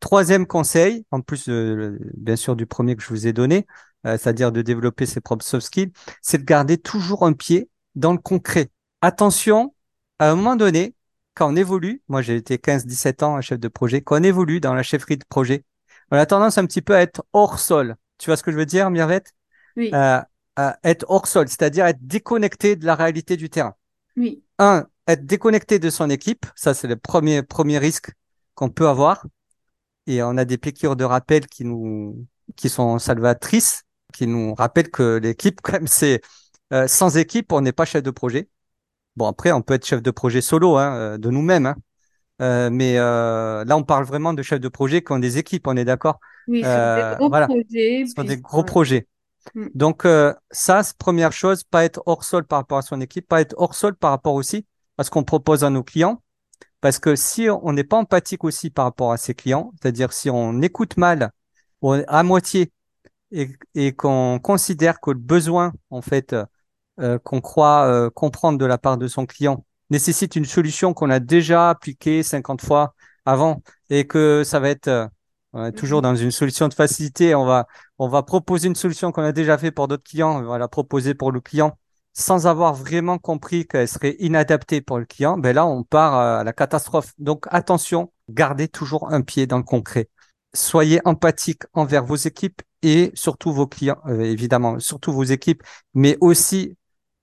Troisième 0.00 0.46
conseil, 0.46 1.04
en 1.10 1.20
plus 1.20 1.48
bien 1.48 2.36
sûr 2.36 2.56
du 2.56 2.64
premier 2.66 2.96
que 2.96 3.02
je 3.02 3.08
vous 3.08 3.26
ai 3.26 3.32
donné, 3.32 3.66
euh, 4.06 4.18
c'est-à-dire 4.18 4.52
de 4.52 4.62
développer 4.62 5.06
ses 5.06 5.20
propres 5.20 5.44
soft 5.44 5.66
skills, 5.66 5.92
c'est 6.22 6.38
de 6.38 6.44
garder 6.44 6.78
toujours 6.78 7.24
un 7.24 7.32
pied 7.32 7.68
dans 7.94 8.12
le 8.12 8.18
concret. 8.18 8.70
Attention, 9.00 9.74
à 10.18 10.30
un 10.30 10.36
moment 10.36 10.56
donné, 10.56 10.94
quand 11.34 11.52
on 11.52 11.56
évolue, 11.56 12.02
moi 12.08 12.22
j'ai 12.22 12.36
été 12.36 12.58
15-17 12.58 13.24
ans 13.24 13.36
un 13.36 13.40
chef 13.40 13.58
de 13.58 13.68
projet, 13.68 14.02
quand 14.02 14.20
on 14.20 14.22
évolue 14.22 14.60
dans 14.60 14.74
la 14.74 14.82
chefferie 14.82 15.16
de 15.16 15.24
projet, 15.28 15.64
on 16.10 16.16
a 16.16 16.26
tendance 16.26 16.58
un 16.58 16.66
petit 16.66 16.82
peu 16.82 16.94
à 16.94 17.02
être 17.02 17.24
hors 17.32 17.58
sol. 17.58 17.96
Tu 18.18 18.26
vois 18.26 18.36
ce 18.36 18.42
que 18.42 18.52
je 18.52 18.56
veux 18.56 18.66
dire, 18.66 18.90
Mirvette? 18.90 19.32
oui, 19.76 19.90
Euh, 19.92 20.20
à 20.56 20.78
être 20.84 21.04
hors 21.08 21.26
sol, 21.26 21.48
c'est-à-dire 21.48 21.86
être 21.86 22.06
déconnecté 22.06 22.76
de 22.76 22.86
la 22.86 22.94
réalité 22.94 23.36
du 23.36 23.50
terrain 23.50 23.74
oui, 24.16 24.44
un, 24.58 24.86
être 25.08 25.26
déconnecté 25.26 25.78
de 25.78 25.90
son 25.90 26.10
équipe, 26.10 26.46
ça 26.54 26.74
c'est 26.74 26.86
le 26.86 26.96
premier, 26.96 27.42
premier 27.42 27.78
risque 27.78 28.10
qu'on 28.54 28.70
peut 28.70 28.88
avoir. 28.88 29.26
Et 30.06 30.22
on 30.22 30.36
a 30.36 30.44
des 30.44 30.58
piqûres 30.58 30.96
de 30.96 31.04
rappel 31.04 31.46
qui 31.46 31.64
nous, 31.64 32.26
qui 32.56 32.68
sont 32.68 32.98
salvatrices, 32.98 33.83
qui 34.14 34.26
nous 34.28 34.54
rappellent 34.54 34.90
que 34.90 35.18
l'équipe, 35.18 35.60
quand 35.62 35.74
même, 35.74 35.88
c'est 35.88 36.22
euh, 36.72 36.88
sans 36.88 37.16
équipe, 37.18 37.52
on 37.52 37.60
n'est 37.60 37.72
pas 37.72 37.84
chef 37.86 38.02
de 38.02 38.10
projet. 38.12 38.48
Bon, 39.16 39.26
après, 39.28 39.52
on 39.52 39.62
peut 39.62 39.74
être 39.74 39.86
chef 39.86 40.02
de 40.02 40.10
projet 40.10 40.40
solo, 40.40 40.76
hein, 40.76 40.94
euh, 40.96 41.18
de 41.18 41.30
nous-mêmes, 41.30 41.66
hein. 41.66 41.76
Euh, 42.42 42.68
mais 42.70 42.98
euh, 42.98 43.64
là, 43.64 43.76
on 43.76 43.84
parle 43.84 44.04
vraiment 44.04 44.34
de 44.34 44.42
chefs 44.42 44.60
de 44.60 44.68
projet 44.68 45.02
qui 45.02 45.12
ont 45.12 45.20
des 45.20 45.38
équipes, 45.38 45.68
on 45.68 45.76
est 45.76 45.84
d'accord? 45.84 46.18
oui, 46.48 46.62
sur 46.62 46.70
des 46.70 47.16
gros 47.16 47.28
voilà, 47.28 47.46
projets, 47.46 48.04
ce 48.06 48.12
sont 48.16 48.24
des 48.24 48.38
gros 48.38 48.64
projets. 48.64 49.06
mm, 49.54 49.68
Donc, 49.74 50.06
ça, 50.50 50.82
c'est 50.82 50.96
première 50.96 51.32
chose, 51.32 51.64
pas 51.64 51.84
être 51.84 52.02
hors 52.06 52.24
sol 52.24 52.44
par 52.44 52.58
rapport 52.60 52.78
à 52.78 52.82
son 52.82 53.00
équipe, 53.00 53.28
pas 53.28 53.40
être 53.40 53.54
hors 53.58 53.74
sol 53.74 53.94
par 53.94 54.10
rapport 54.10 54.34
aussi 54.34 54.66
à 54.98 55.04
ce 55.04 55.10
qu'on 55.10 55.24
propose 55.24 55.64
à 55.64 55.70
nos 55.70 55.82
clients, 55.84 56.22
Parce 56.80 56.98
que 56.98 57.16
si 57.16 57.48
on 57.50 57.72
n'est 57.72 57.84
pas 57.84 57.98
empathique 57.98 58.44
aussi 58.44 58.70
par 58.70 58.86
rapport 58.86 59.12
à 59.12 59.16
ses 59.16 59.34
clients, 59.34 59.72
c'est-à-dire 59.80 60.12
si 60.12 60.30
on 60.30 60.60
écoute 60.62 60.96
mal 60.96 61.32
à 61.82 62.22
moitié 62.22 62.72
et, 63.34 63.50
et 63.74 63.92
qu'on 63.92 64.38
considère 64.42 65.00
que 65.00 65.10
le 65.10 65.18
besoin, 65.18 65.72
en 65.90 66.02
fait, 66.02 66.34
euh, 67.00 67.18
qu'on 67.18 67.40
croit 67.40 67.86
euh, 67.86 68.08
comprendre 68.08 68.56
de 68.56 68.64
la 68.64 68.78
part 68.78 68.98
de 68.98 69.08
son 69.08 69.26
client 69.26 69.64
nécessite 69.90 70.36
une 70.36 70.44
solution 70.44 70.94
qu'on 70.94 71.10
a 71.10 71.18
déjà 71.18 71.70
appliquée 71.70 72.22
50 72.22 72.62
fois 72.62 72.94
avant 73.24 73.62
et 73.90 74.06
que 74.06 74.44
ça 74.44 74.60
va 74.60 74.68
être 74.70 74.88
euh, 75.56 75.70
toujours 75.72 75.98
mhm. 75.98 76.02
dans 76.04 76.16
une 76.16 76.30
solution 76.30 76.68
de 76.68 76.74
facilité, 76.74 77.34
on 77.34 77.44
va, 77.44 77.66
on 77.98 78.08
va 78.08 78.22
proposer 78.22 78.68
une 78.68 78.76
solution 78.76 79.10
qu'on 79.10 79.22
a 79.24 79.32
déjà 79.32 79.58
fait 79.58 79.72
pour 79.72 79.88
d'autres 79.88 80.04
clients, 80.04 80.40
on 80.40 80.46
va 80.46 80.58
la 80.58 80.68
proposer 80.68 81.14
pour 81.14 81.32
le 81.32 81.40
client 81.40 81.76
sans 82.12 82.46
avoir 82.46 82.74
vraiment 82.74 83.18
compris 83.18 83.66
qu'elle 83.66 83.88
serait 83.88 84.14
inadaptée 84.20 84.80
pour 84.80 85.00
le 85.00 85.04
client, 85.04 85.36
ben 85.36 85.52
là, 85.52 85.66
on 85.66 85.82
part 85.82 86.14
à 86.14 86.44
la 86.44 86.52
catastrophe. 86.52 87.12
Donc, 87.18 87.46
attention, 87.50 88.12
gardez 88.28 88.68
toujours 88.68 89.12
un 89.12 89.20
pied 89.22 89.48
dans 89.48 89.58
le 89.58 89.64
concret. 89.64 90.08
Soyez 90.54 91.00
empathique 91.04 91.64
envers 91.72 92.04
vos 92.04 92.16
équipes 92.16 92.62
et 92.82 93.10
surtout 93.14 93.52
vos 93.52 93.66
clients, 93.66 93.98
euh, 94.06 94.20
évidemment, 94.20 94.78
surtout 94.78 95.12
vos 95.12 95.24
équipes, 95.24 95.62
mais 95.94 96.16
aussi 96.20 96.76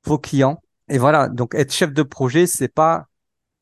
vos 0.06 0.20
clients. 0.20 0.62
Et 0.90 0.98
voilà, 0.98 1.30
donc 1.30 1.56
être 1.56 1.74
chef 1.74 1.94
de 1.94 2.04
projet, 2.04 2.46
c'est 2.46 2.68
pas 2.68 3.08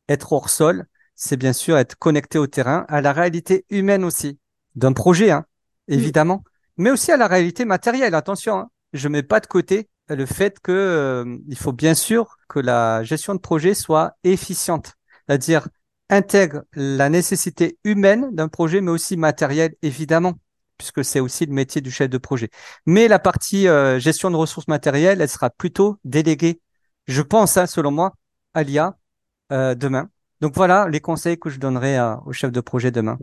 être 0.08 0.34
hors 0.34 0.50
sol, 0.50 0.86
c'est 1.16 1.38
bien 1.38 1.54
sûr 1.54 1.78
être 1.78 1.96
connecté 1.96 2.40
au 2.40 2.48
terrain, 2.48 2.86
à 2.90 3.02
la 3.02 3.14
réalité 3.14 3.66
humaine 3.70 4.04
aussi 4.04 4.40
d'un 4.76 4.94
projet, 4.94 5.32
hein, 5.32 5.46
évidemment, 5.88 6.44
mais 6.78 6.90
aussi 6.92 7.12
à 7.12 7.18
la 7.18 7.28
réalité 7.28 7.66
matérielle. 7.66 8.16
Attention, 8.16 8.58
hein, 8.58 8.70
je 8.94 9.08
mets 9.08 9.24
pas 9.24 9.40
de 9.40 9.48
côté 9.48 9.90
le 10.08 10.26
fait 10.26 10.60
que 10.60 10.72
euh, 10.72 11.38
il 11.48 11.58
faut 11.58 11.74
bien 11.74 11.94
sûr 11.94 12.38
que 12.48 12.60
la 12.60 13.04
gestion 13.04 13.36
de 13.36 13.40
projet 13.40 13.74
soit 13.74 14.14
efficiente, 14.24 14.94
c'est-à-dire 15.28 15.68
intègre 16.10 16.64
la 16.74 17.10
nécessité 17.10 17.78
humaine 17.84 18.30
d'un 18.34 18.48
projet, 18.48 18.82
mais 18.82 18.92
aussi 18.92 19.18
matérielle, 19.18 19.76
évidemment, 19.82 20.34
puisque 20.78 21.04
c'est 21.04 21.20
aussi 21.20 21.46
le 21.46 21.54
métier 21.54 21.82
du 21.82 21.92
chef 21.92 22.10
de 22.10 22.18
projet. 22.18 22.50
Mais 22.86 23.08
la 23.08 23.20
partie 23.20 23.68
euh, 23.68 24.00
gestion 24.00 24.32
de 24.32 24.36
ressources 24.36 24.68
matérielles, 24.68 25.22
elle 25.22 25.30
sera 25.30 25.50
plutôt 25.50 25.98
déléguée, 26.04 26.62
je 27.08 27.22
pense, 27.22 27.58
hein, 27.58 27.68
selon 27.68 27.92
moi, 27.92 28.14
à 28.54 28.64
l'IA 28.64 28.98
euh, 29.52 29.76
demain. 29.76 30.10
Donc 30.42 30.56
voilà 30.56 30.88
les 30.88 31.02
conseils 31.02 31.38
que 31.38 31.50
je 31.50 31.60
donnerai 31.60 32.00
au 32.26 32.32
chef 32.32 32.52
de 32.52 32.62
projet 32.62 32.92
demain. 32.92 33.18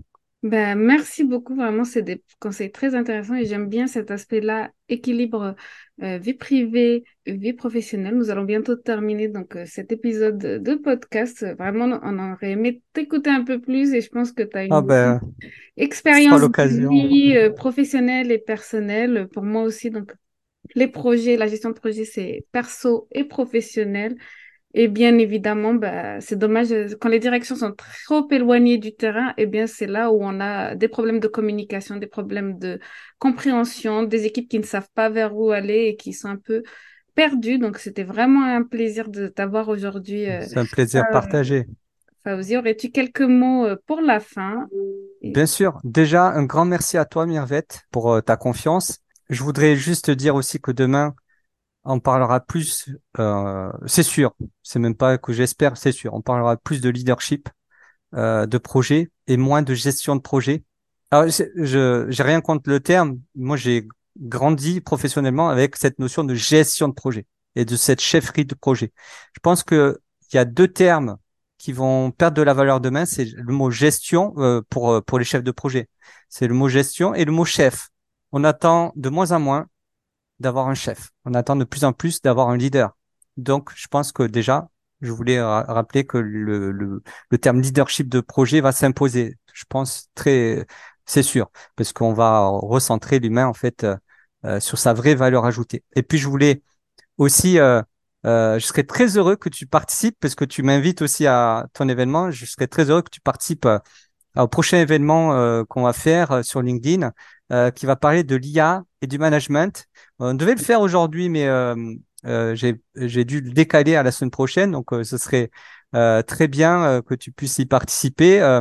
Ben, 0.46 0.78
merci 0.78 1.24
beaucoup, 1.24 1.56
vraiment, 1.56 1.82
c'est 1.82 2.02
des 2.02 2.22
conseils 2.38 2.70
très 2.70 2.94
intéressants 2.94 3.34
et 3.34 3.46
j'aime 3.46 3.68
bien 3.68 3.88
cet 3.88 4.12
aspect-là, 4.12 4.70
équilibre 4.88 5.56
euh, 6.04 6.18
vie 6.18 6.34
privée, 6.34 7.02
vie 7.26 7.52
professionnelle. 7.52 8.14
Nous 8.14 8.30
allons 8.30 8.44
bientôt 8.44 8.76
terminer 8.76 9.26
donc 9.26 9.56
euh, 9.56 9.64
cet 9.66 9.90
épisode 9.90 10.38
de 10.38 10.74
podcast. 10.76 11.44
Vraiment, 11.58 11.98
on 12.00 12.32
aurait 12.32 12.52
aimé 12.52 12.80
t'écouter 12.92 13.30
un 13.30 13.42
peu 13.42 13.60
plus 13.60 13.92
et 13.92 14.00
je 14.00 14.08
pense 14.08 14.30
que 14.30 14.44
tu 14.44 14.56
as 14.56 14.64
une 14.66 14.72
ah 14.72 14.82
ben, 14.82 15.20
expérience 15.76 16.40
de 16.40 16.88
vie 16.88 17.36
euh, 17.36 17.50
professionnelle 17.50 18.30
et 18.30 18.38
personnelle. 18.38 19.26
Pour 19.32 19.42
moi 19.42 19.62
aussi, 19.62 19.90
donc 19.90 20.14
les 20.76 20.86
projets, 20.86 21.36
la 21.36 21.48
gestion 21.48 21.70
de 21.70 21.74
projet, 21.74 22.04
c'est 22.04 22.46
perso 22.52 23.08
et 23.10 23.24
professionnel. 23.24 24.16
Et 24.78 24.88
bien 24.88 25.16
évidemment, 25.16 25.72
bah, 25.72 26.20
c'est 26.20 26.36
dommage, 26.36 26.70
euh, 26.70 26.88
quand 27.00 27.08
les 27.08 27.18
directions 27.18 27.56
sont 27.56 27.74
trop 28.04 28.28
éloignées 28.30 28.76
du 28.76 28.94
terrain, 28.94 29.32
eh 29.38 29.46
bien, 29.46 29.66
c'est 29.66 29.86
là 29.86 30.12
où 30.12 30.18
on 30.20 30.38
a 30.38 30.74
des 30.74 30.88
problèmes 30.88 31.18
de 31.18 31.28
communication, 31.28 31.96
des 31.96 32.06
problèmes 32.06 32.58
de 32.58 32.78
compréhension, 33.18 34.02
des 34.02 34.26
équipes 34.26 34.50
qui 34.50 34.58
ne 34.58 34.64
savent 34.64 34.90
pas 34.94 35.08
vers 35.08 35.34
où 35.34 35.50
aller 35.50 35.86
et 35.86 35.96
qui 35.96 36.12
sont 36.12 36.28
un 36.28 36.36
peu 36.36 36.62
perdues. 37.14 37.58
Donc, 37.58 37.78
c'était 37.78 38.04
vraiment 38.04 38.44
un 38.44 38.64
plaisir 38.64 39.08
de 39.08 39.28
t'avoir 39.28 39.70
aujourd'hui. 39.70 40.28
Euh, 40.28 40.42
c'est 40.46 40.58
un 40.58 40.66
plaisir 40.66 41.04
euh, 41.08 41.10
partagé. 41.10 41.64
Fauzi, 42.22 42.58
aurais-tu 42.58 42.90
quelques 42.90 43.22
mots 43.22 43.66
pour 43.86 44.02
la 44.02 44.20
fin? 44.20 44.68
Bien 45.22 45.46
sûr. 45.46 45.80
Déjà, 45.84 46.26
un 46.26 46.44
grand 46.44 46.66
merci 46.66 46.98
à 46.98 47.06
toi, 47.06 47.24
Mirvette, 47.24 47.86
pour 47.90 48.22
ta 48.22 48.36
confiance. 48.36 48.98
Je 49.30 49.42
voudrais 49.42 49.74
juste 49.74 50.10
dire 50.10 50.34
aussi 50.34 50.60
que 50.60 50.70
demain, 50.70 51.14
on 51.86 52.00
parlera 52.00 52.40
plus, 52.40 52.90
euh, 53.18 53.70
c'est 53.86 54.02
sûr, 54.02 54.34
c'est 54.62 54.78
même 54.78 54.96
pas 54.96 55.18
que 55.18 55.32
j'espère, 55.32 55.76
c'est 55.76 55.92
sûr, 55.92 56.14
on 56.14 56.20
parlera 56.20 56.56
plus 56.56 56.80
de 56.80 56.88
leadership, 56.90 57.48
euh, 58.14 58.46
de 58.46 58.58
projet 58.58 59.10
et 59.26 59.36
moins 59.36 59.62
de 59.62 59.74
gestion 59.74 60.16
de 60.16 60.20
projet. 60.20 60.64
Alors, 61.10 61.28
je 61.28 62.06
j'ai 62.08 62.22
rien 62.22 62.40
contre 62.40 62.68
le 62.70 62.80
terme. 62.80 63.20
Moi, 63.36 63.56
j'ai 63.56 63.86
grandi 64.18 64.80
professionnellement 64.80 65.48
avec 65.48 65.76
cette 65.76 65.98
notion 65.98 66.24
de 66.24 66.34
gestion 66.34 66.88
de 66.88 66.94
projet 66.94 67.26
et 67.54 67.64
de 67.64 67.76
cette 67.76 68.00
chefferie 68.00 68.44
de 68.44 68.54
projet. 68.54 68.92
Je 69.34 69.40
pense 69.40 69.62
que 69.62 70.00
il 70.32 70.36
y 70.36 70.38
a 70.38 70.44
deux 70.44 70.68
termes 70.68 71.16
qui 71.58 71.72
vont 71.72 72.10
perdre 72.10 72.36
de 72.36 72.42
la 72.42 72.54
valeur 72.54 72.80
demain. 72.80 73.06
C'est 73.06 73.26
le 73.26 73.52
mot 73.52 73.70
gestion 73.70 74.34
euh, 74.38 74.60
pour 74.70 75.02
pour 75.04 75.18
les 75.18 75.24
chefs 75.24 75.44
de 75.44 75.52
projet. 75.52 75.88
C'est 76.28 76.48
le 76.48 76.54
mot 76.54 76.68
gestion 76.68 77.14
et 77.14 77.24
le 77.24 77.32
mot 77.32 77.44
chef. 77.44 77.90
On 78.32 78.44
attend 78.44 78.92
de 78.96 79.08
moins 79.08 79.30
en 79.32 79.40
moins 79.40 79.66
d'avoir 80.40 80.68
un 80.68 80.74
chef. 80.74 81.10
On 81.24 81.34
attend 81.34 81.56
de 81.56 81.64
plus 81.64 81.84
en 81.84 81.92
plus 81.92 82.22
d'avoir 82.22 82.48
un 82.50 82.56
leader. 82.56 82.96
Donc, 83.36 83.70
je 83.74 83.86
pense 83.88 84.12
que 84.12 84.22
déjà, 84.22 84.68
je 85.00 85.12
voulais 85.12 85.42
rappeler 85.42 86.04
que 86.06 86.18
le, 86.18 86.72
le, 86.72 87.38
terme 87.38 87.60
leadership 87.60 88.08
de 88.08 88.20
projet 88.20 88.60
va 88.60 88.72
s'imposer. 88.72 89.36
Je 89.52 89.64
pense 89.68 90.08
très, 90.14 90.66
c'est 91.06 91.22
sûr, 91.22 91.50
parce 91.76 91.92
qu'on 91.92 92.12
va 92.12 92.46
recentrer 92.46 93.18
l'humain 93.18 93.46
en 93.46 93.54
fait 93.54 93.84
euh, 93.84 93.96
euh, 94.44 94.60
sur 94.60 94.78
sa 94.78 94.92
vraie 94.92 95.14
valeur 95.14 95.44
ajoutée. 95.46 95.84
Et 95.94 96.02
puis, 96.02 96.18
je 96.18 96.28
voulais 96.28 96.62
aussi, 97.18 97.58
euh, 97.58 97.82
je 98.24 98.58
serais 98.60 98.84
très 98.84 99.16
heureux 99.16 99.36
que 99.36 99.48
tu 99.48 99.66
participes 99.66 100.16
parce 100.20 100.34
que 100.34 100.44
tu 100.44 100.62
m'invites 100.62 101.02
aussi 101.02 101.26
à 101.26 101.66
ton 101.74 101.88
événement. 101.88 102.30
Je 102.30 102.46
serais 102.46 102.66
très 102.66 102.90
heureux 102.90 103.02
que 103.02 103.10
tu 103.10 103.20
participes 103.20 103.68
au 104.36 104.48
prochain 104.48 104.78
événement 104.78 105.64
qu'on 105.66 105.82
va 105.82 105.92
faire 105.92 106.44
sur 106.44 106.60
LinkedIn, 106.60 107.12
qui 107.74 107.86
va 107.86 107.96
parler 107.96 108.24
de 108.24 108.36
l'IA 108.36 108.82
et 109.02 109.06
du 109.06 109.18
management 109.18 109.86
on 110.18 110.34
devait 110.34 110.54
le 110.54 110.60
faire 110.60 110.80
aujourd'hui, 110.80 111.28
mais 111.28 111.46
euh, 111.46 111.74
euh, 112.24 112.54
j'ai 112.54 113.24
dû 113.24 113.40
le 113.40 113.52
décaler 113.52 113.96
à 113.96 114.02
la 114.02 114.12
semaine 114.12 114.30
prochaine. 114.30 114.72
Donc, 114.72 114.92
euh, 114.92 115.04
ce 115.04 115.18
serait 115.18 115.50
très 116.26 116.46
bien 116.48 117.00
que 117.06 117.14
tu 117.14 117.32
puisses 117.32 117.58
y 117.58 117.64
participer. 117.64 118.60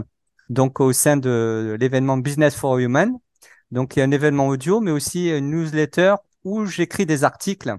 donc, 0.49 0.79
au 0.79 0.93
sein 0.93 1.17
de 1.17 1.75
l'événement 1.79 2.17
Business 2.17 2.55
for 2.55 2.77
Human. 2.77 3.11
Donc, 3.71 3.95
il 3.95 3.99
y 3.99 4.01
a 4.01 4.05
un 4.05 4.11
événement 4.11 4.47
audio, 4.47 4.79
mais 4.79 4.91
aussi 4.91 5.29
une 5.29 5.49
newsletter 5.49 6.15
où 6.45 6.65
j'écris 6.65 7.05
des 7.05 7.25
articles 7.25 7.75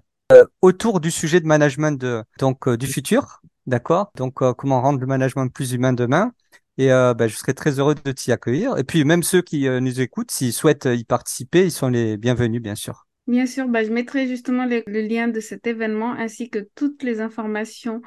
autour 0.60 1.00
du 1.00 1.10
sujet 1.10 1.40
de 1.40 1.46
management 1.46 1.98
de, 1.98 2.22
donc 2.38 2.68
du 2.68 2.86
futur, 2.86 3.40
d'accord? 3.66 4.10
Donc 4.16 4.34
comment 4.56 4.82
rendre 4.82 4.98
le 4.98 5.06
management 5.06 5.46
plus 5.46 5.72
humain 5.72 5.94
demain 5.94 6.32
Et 6.78 6.88
ben, 6.88 7.26
je 7.26 7.36
serais 7.36 7.54
très 7.54 7.78
heureux 7.78 7.94
de 7.94 8.12
t'y 8.12 8.32
accueillir. 8.32 8.76
Et 8.76 8.84
puis 8.84 9.04
même 9.04 9.22
ceux 9.22 9.40
qui 9.40 9.68
nous 9.68 10.00
écoutent, 10.00 10.30
s'ils 10.30 10.52
souhaitent 10.52 10.88
y 10.92 11.04
participer, 11.04 11.64
ils 11.64 11.70
sont 11.70 11.88
les 11.88 12.16
bienvenus, 12.18 12.60
bien 12.60 12.74
sûr. 12.74 13.06
Bien 13.26 13.46
sûr, 13.46 13.66
bah, 13.66 13.82
je 13.82 13.90
mettrai 13.90 14.28
justement 14.28 14.66
le, 14.66 14.82
lien 14.86 15.26
de 15.26 15.40
cet 15.40 15.66
événement 15.66 16.12
ainsi 16.12 16.48
que 16.48 16.60
toutes 16.76 17.02
les 17.02 17.20
informations 17.20 18.00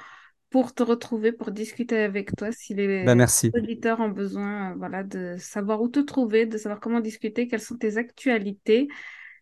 pour 0.50 0.74
te 0.74 0.82
retrouver, 0.82 1.34
pour 1.34 1.52
discuter 1.52 1.98
avec 1.98 2.36
toi 2.36 2.52
si 2.52 2.74
les 2.74 3.04
bah, 3.04 3.16
auditeurs 3.54 4.00
ont 4.00 4.10
besoin 4.10 4.76
voilà, 4.76 5.04
de 5.04 5.36
savoir 5.38 5.82
où 5.82 5.90
te 5.90 6.00
trouver, 6.00 6.46
de 6.46 6.58
savoir 6.58 6.80
comment 6.80 7.02
discuter, 7.02 7.48
quelles 7.48 7.60
sont 7.60 7.76
tes 7.76 7.98
actualités. 7.98 8.88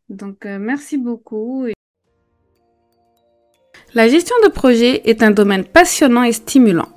Donc, 0.10 0.46
euh, 0.46 0.58
merci 0.58 0.98
beaucoup. 0.98 1.68
La 3.94 4.10
gestion 4.10 4.36
de 4.44 4.50
projet 4.50 5.08
est 5.08 5.22
un 5.22 5.32
domaine 5.32 5.64
passionnant 5.64 6.24
et 6.24 6.34
stimulant 6.34 6.97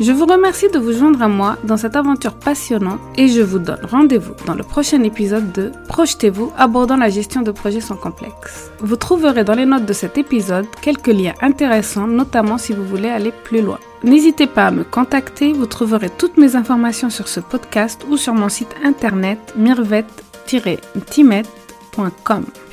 Je 0.00 0.10
vous 0.10 0.26
remercie 0.26 0.68
de 0.70 0.78
vous 0.78 0.92
joindre 0.92 1.22
à 1.22 1.28
moi 1.28 1.56
dans 1.62 1.76
cette 1.76 1.94
aventure 1.94 2.34
passionnante 2.34 2.98
et 3.16 3.28
je 3.28 3.42
vous 3.42 3.60
donne 3.60 3.78
rendez-vous 3.88 4.34
dans 4.44 4.54
le 4.54 4.64
prochain 4.64 5.02
épisode 5.04 5.52
de 5.52 5.70
Projetez-vous 5.88 6.52
abordant 6.58 6.96
la 6.96 7.10
gestion 7.10 7.42
de 7.42 7.52
projets 7.52 7.80
sans 7.80 7.94
complexe. 7.94 8.72
Vous 8.80 8.96
trouverez 8.96 9.44
dans 9.44 9.54
les 9.54 9.66
notes 9.66 9.86
de 9.86 9.92
cet 9.92 10.18
épisode 10.18 10.66
quelques 10.82 11.06
liens 11.06 11.34
intéressants, 11.40 12.08
notamment 12.08 12.58
si 12.58 12.72
vous 12.72 12.84
voulez 12.84 13.08
aller 13.08 13.32
plus 13.44 13.62
loin. 13.62 13.78
N'hésitez 14.02 14.48
pas 14.48 14.66
à 14.66 14.70
me 14.72 14.82
contacter, 14.82 15.52
vous 15.52 15.66
trouverez 15.66 16.10
toutes 16.10 16.38
mes 16.38 16.56
informations 16.56 17.10
sur 17.10 17.28
ce 17.28 17.38
podcast 17.38 18.04
ou 18.10 18.16
sur 18.16 18.34
mon 18.34 18.48
site 18.48 18.74
internet 18.82 19.54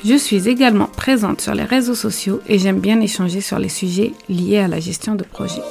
Je 0.04 0.16
suis 0.16 0.48
également 0.48 0.86
présente 0.86 1.40
sur 1.40 1.54
les 1.54 1.64
réseaux 1.64 1.94
sociaux 1.94 2.40
et 2.48 2.58
j'aime 2.58 2.80
bien 2.80 3.00
échanger 3.00 3.40
sur 3.40 3.58
les 3.58 3.68
sujets 3.68 4.12
liés 4.28 4.58
à 4.58 4.68
la 4.68 4.80
gestion 4.80 5.14
de 5.14 5.24
projet. 5.24 5.62